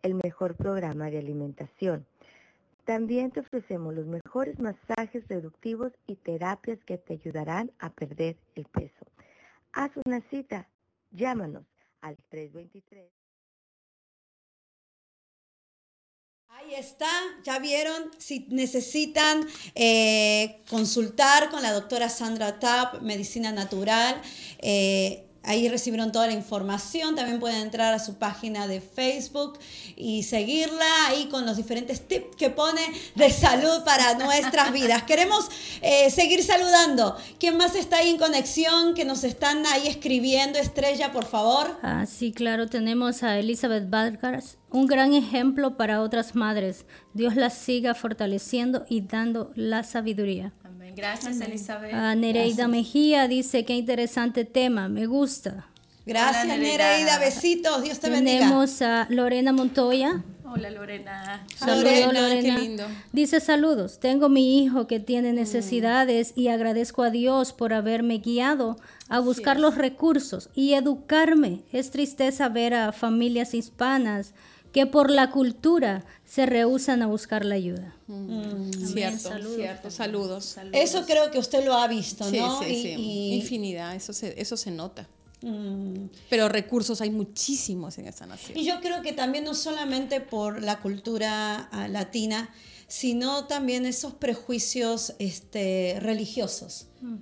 [0.02, 2.06] el mejor programa de alimentación.
[2.84, 8.64] También te ofrecemos los mejores masajes reductivos y terapias que te ayudarán a perder el
[8.66, 9.06] peso.
[9.76, 10.66] Haz una cita.
[11.10, 11.66] Llámanos
[12.00, 13.10] al 323.
[16.48, 17.10] Ahí está,
[17.44, 24.22] ya vieron, si necesitan eh, consultar con la doctora Sandra Tapp, Medicina Natural,
[24.60, 27.14] eh, Ahí recibieron toda la información.
[27.14, 29.58] También pueden entrar a su página de Facebook
[29.96, 32.80] y seguirla ahí con los diferentes tips que pone
[33.14, 35.02] de salud para nuestras vidas.
[35.06, 35.48] Queremos
[35.82, 37.16] eh, seguir saludando.
[37.38, 38.94] ¿Quién más está ahí en conexión?
[38.94, 40.58] Que nos están ahí escribiendo.
[40.58, 41.78] Estrella, por favor.
[41.82, 42.66] Ah, sí, claro.
[42.66, 46.86] Tenemos a Elizabeth Vargas, un gran ejemplo para otras madres.
[47.14, 50.52] Dios las siga fortaleciendo y dando la sabiduría.
[50.96, 51.92] Gracias, Elizabeth.
[51.92, 55.66] A Nereida Mejía dice, qué interesante tema, me gusta.
[56.06, 57.18] Gracias, Nereida.
[57.18, 58.38] Besitos, Dios te bendiga.
[58.38, 60.22] Tenemos a Lorena Montoya.
[60.46, 61.44] Hola, Lorena.
[61.54, 62.84] Saludos, Lorena, Qué lindo.
[63.12, 65.36] Dice, saludos, tengo mi hijo que tiene mm.
[65.36, 68.78] necesidades y agradezco a Dios por haberme guiado
[69.10, 71.60] a buscar los recursos y educarme.
[71.72, 74.32] Es tristeza ver a familias hispanas
[74.76, 77.96] que por la cultura se rehusan a buscar la ayuda.
[78.08, 79.56] Mm, cierto, saludos.
[79.56, 80.56] cierto, saludos.
[80.70, 82.62] Eso creo que usted lo ha visto, ¿no?
[82.62, 85.08] Sí, sí, Infinidad, eso se, eso se nota.
[85.40, 86.08] Mm.
[86.28, 88.58] Pero recursos hay muchísimos en esta nación.
[88.58, 92.50] Y yo creo que también no solamente por la cultura ah, latina,
[92.86, 97.16] sino también esos prejuicios este, religiosos, mm.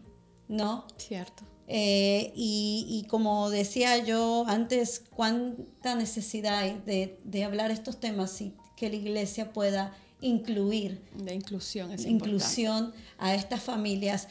[0.48, 0.88] ¿no?
[0.96, 7.98] Cierto Eh, y, y como decía yo antes, cuánta necesidad hay de, de hablar estos
[7.98, 14.28] temas y que la iglesia pueda incluir La inclusión es inclusión a estas familias.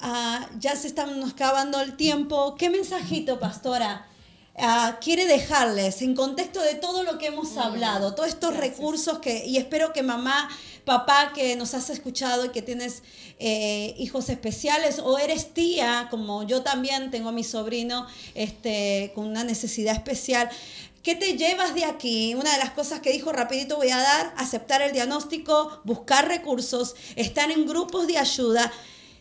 [0.00, 2.54] Ah, ya se está nos acabando el tiempo.
[2.56, 4.06] ¿Qué mensajito, pastora?
[4.58, 9.46] Ah, quiere dejarles en contexto de todo lo que hemos hablado, todos estos recursos que,
[9.46, 10.48] y espero que mamá,
[10.84, 13.02] papá que nos has escuchado y que tienes
[13.38, 19.26] eh, hijos especiales o eres tía, como yo también tengo a mi sobrino este, con
[19.26, 20.48] una necesidad especial.
[21.02, 22.34] ¿Qué te llevas de aquí?
[22.34, 26.96] Una de las cosas que dijo rapidito voy a dar, aceptar el diagnóstico, buscar recursos,
[27.14, 28.72] estar en grupos de ayuda.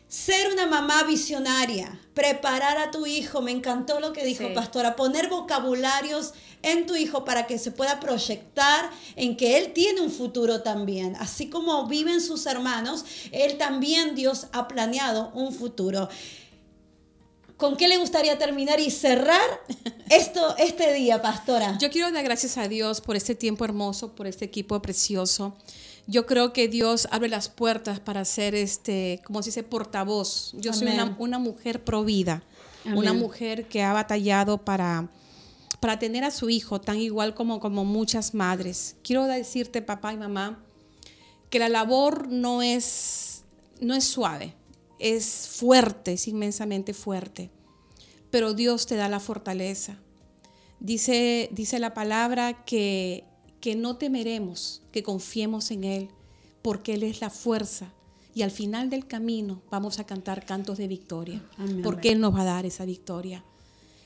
[0.07, 4.53] Ser una mamá visionaria, preparar a tu hijo, me encantó lo que dijo Sí.
[4.53, 10.01] Pastora, poner vocabularios en tu hijo para que se pueda proyectar en que él tiene
[10.01, 11.15] un futuro también.
[11.17, 16.07] Así como viven sus hermanos, él también Dios ha planeado un futuro.
[17.57, 19.63] ¿Con qué le gustaría terminar y cerrar
[20.09, 21.77] esto, este día, Pastora?
[21.77, 25.55] Yo quiero dar gracias a Dios por este tiempo hermoso, por este equipo precioso.
[26.07, 30.53] Yo creo que Dios abre las puertas para ser, este, como se dice, portavoz.
[30.53, 31.15] Yo soy una, Amén.
[31.17, 32.43] una mujer provida,
[32.85, 33.21] una Amén.
[33.21, 35.09] mujer que ha batallado para,
[35.79, 38.97] para tener a su hijo tan igual como, como muchas madres.
[39.03, 40.63] Quiero decirte, papá y mamá,
[41.49, 43.43] que la labor no es,
[43.81, 44.53] no es suave,
[44.99, 47.49] es fuerte, es inmensamente fuerte,
[48.29, 49.97] pero Dios te da la fortaleza.
[50.79, 53.23] Dice, dice la palabra que,
[53.65, 56.09] que no temeremos, que confiemos en Él,
[56.61, 57.91] porque Él es la fuerza.
[58.35, 61.81] Y al final del camino vamos a cantar cantos de victoria, Amén.
[61.81, 63.43] porque Él nos va a dar esa victoria.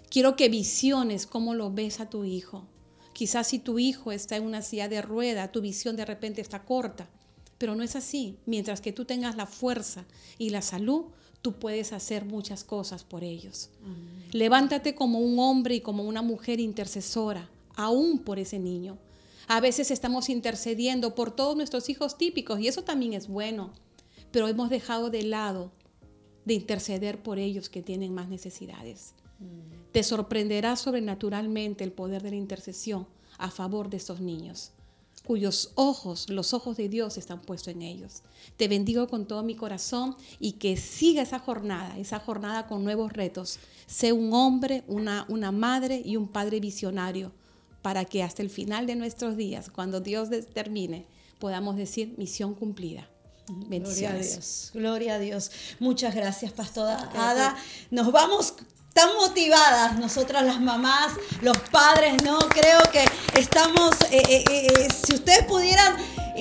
[0.09, 2.67] Quiero que visiones cómo lo ves a tu hijo.
[3.11, 6.63] Quizás si tu hijo está en una silla de rueda, tu visión de repente está
[6.63, 7.09] corta,
[7.57, 8.37] pero no es así.
[8.45, 10.05] Mientras que tú tengas la fuerza
[10.37, 11.07] y la salud,
[11.41, 13.71] tú puedes hacer muchas cosas por ellos.
[14.31, 18.97] Levántate como un hombre y como una mujer intercesora, aún por ese niño.
[19.51, 23.73] A veces estamos intercediendo por todos nuestros hijos típicos y eso también es bueno,
[24.29, 25.71] pero hemos dejado de lado
[26.45, 29.15] de interceder por ellos que tienen más necesidades.
[29.91, 33.07] Te sorprenderá sobrenaturalmente el poder de la intercesión
[33.39, 34.73] a favor de estos niños,
[35.25, 38.21] cuyos ojos, los ojos de Dios están puestos en ellos.
[38.55, 43.13] Te bendigo con todo mi corazón y que siga esa jornada, esa jornada con nuevos
[43.13, 43.57] retos.
[43.87, 47.31] Sé un hombre, una, una madre y un padre visionario
[47.81, 51.05] para que hasta el final de nuestros días, cuando Dios termine,
[51.39, 53.07] podamos decir misión cumplida.
[53.47, 54.13] Gloria a.
[54.13, 55.51] Dios, gloria a Dios.
[55.79, 57.55] Muchas gracias, Pastora Ada.
[57.89, 58.53] Nos vamos
[58.93, 62.37] tan motivadas, nosotras las mamás, los padres, ¿no?
[62.39, 63.03] Creo que
[63.39, 65.95] estamos, eh, eh, eh, si ustedes pudieran,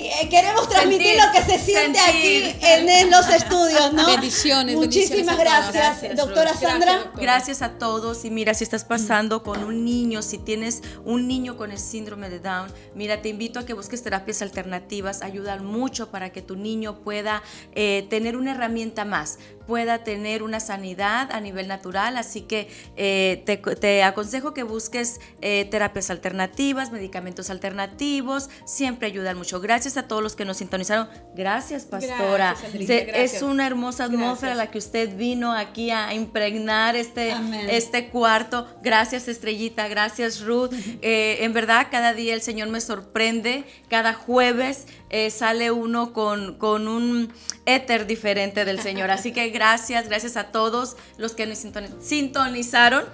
[0.07, 2.45] eh, queremos transmitir Sentir, lo que se siente sentir.
[2.45, 4.07] aquí en, en los estudios, ¿no?
[4.07, 6.61] Bendiciones, Muchísimas bendiciones gracias, Gracias, doctora Ruth.
[6.61, 6.87] Sandra.
[6.93, 7.23] Gracias, doctora.
[7.23, 11.57] Gracias a todos y mira, si estás pasando con un niño, si tienes un niño
[11.57, 16.11] con el síndrome de Down, mira, te invito a que busques terapias alternativas, ayudan mucho
[16.11, 17.43] para que tu niño pueda
[17.75, 19.39] eh, tener una herramienta más,
[19.69, 25.21] pueda tener una sanidad a nivel natural, así que eh, te, te aconsejo que busques
[25.43, 29.61] eh, terapias alternativas, medicamentos alternativos, siempre ayudan mucho.
[29.61, 31.07] Gracias a todos los que nos sintonizaron.
[31.37, 32.55] Gracias, pastora.
[32.57, 33.35] Gracias, Andrita, Se- gracias.
[33.35, 34.57] Es una hermosa atmósfera Gracias.
[34.57, 37.67] la que usted vino aquí a impregnar este, Amén.
[37.71, 38.67] este cuarto.
[38.83, 40.73] Gracias Estrellita, gracias Ruth.
[41.03, 43.65] Eh, en verdad cada día el Señor me sorprende.
[43.89, 47.33] Cada jueves eh, sale uno con, con un
[47.67, 49.11] éter diferente del Señor.
[49.11, 53.05] Así que gracias, gracias a todos los que nos sintoni- sintonizaron.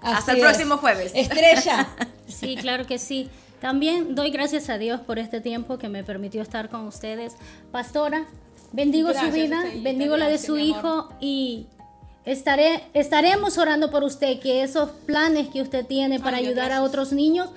[0.00, 0.42] Hasta Así el es.
[0.44, 1.12] próximo jueves.
[1.14, 1.88] Estrella.
[2.26, 3.28] Sí, claro que sí.
[3.60, 7.34] También doy gracias a Dios por este tiempo que me permitió estar con ustedes.
[7.70, 8.26] Pastora,
[8.72, 11.66] bendigo Gracias, su vida, bendigo la de su hijo y
[12.24, 16.68] estaré, estaremos orando por usted, que esos planes que usted tiene para Ay, ayudar a
[16.80, 16.88] gracias.
[16.88, 17.50] otros niños,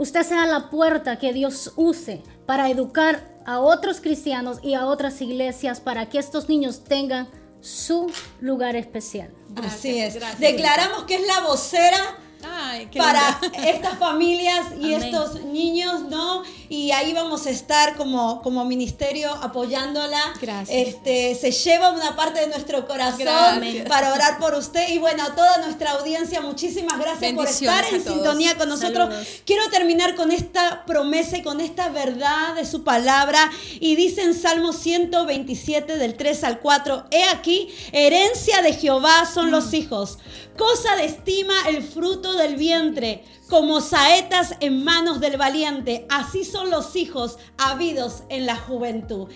[0.00, 5.20] usted sea la puerta que Dios use para educar a otros cristianos y a otras
[5.20, 7.28] iglesias para que estos niños tengan
[7.60, 8.10] su
[8.40, 9.30] lugar especial.
[9.62, 10.14] Así es.
[10.14, 10.40] gracias.
[10.40, 11.98] Declaramos que es la vocera
[12.42, 13.68] Ay, para linda.
[13.68, 15.02] estas familias y Amén.
[15.04, 16.42] estos niños, ¿no?
[16.68, 20.20] Y ahí vamos a estar como, como ministerio apoyándola.
[20.40, 20.68] Gracias.
[20.88, 23.88] Este, se lleva una parte de nuestro corazón Gracias.
[23.88, 28.02] para orar por usted y bueno, a toda nuestra audiencia, muchísimas gracias por estar en
[28.02, 29.08] sintonía con nosotros.
[29.08, 29.28] Saludos.
[29.44, 33.50] Quiero terminar con esta promesa y con esta verdad de su palabra.
[33.80, 39.48] Y dice en Salmo 127 del 3 al 4, he aquí, herencia de Jehová son
[39.48, 39.50] Mm.
[39.50, 40.18] los hijos,
[40.56, 46.70] cosa de estima el fruto del vientre, como saetas en manos del valiente, así son
[46.70, 49.28] los hijos habidos en la juventud.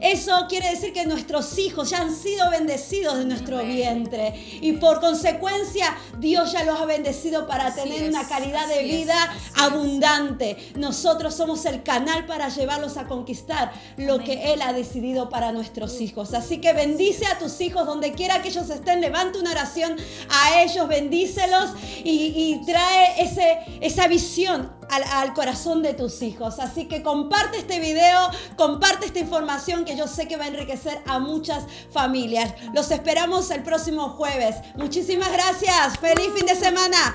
[0.00, 4.34] Eso quiere decir que nuestros hijos ya han sido bendecidos de nuestro vientre.
[4.62, 9.14] Y por consecuencia Dios ya los ha bendecido para tener una calidad de vida
[9.56, 10.56] abundante.
[10.76, 16.00] Nosotros somos el canal para llevarlos a conquistar lo que Él ha decidido para nuestros
[16.00, 16.32] hijos.
[16.32, 19.96] Así que bendice a tus hijos donde quiera que ellos estén, levanta una oración
[20.30, 21.72] a ellos, bendícelos
[22.02, 26.58] y, y trae ese, esa visión al, corazón de tus hijos.
[26.58, 30.98] Así que comparte este video, comparte esta información que yo sé que va a enriquecer
[31.06, 32.54] a muchas familias.
[32.74, 34.56] Los esperamos el próximo jueves.
[34.76, 35.98] Muchísimas gracias.
[35.98, 37.14] Feliz fin de semana.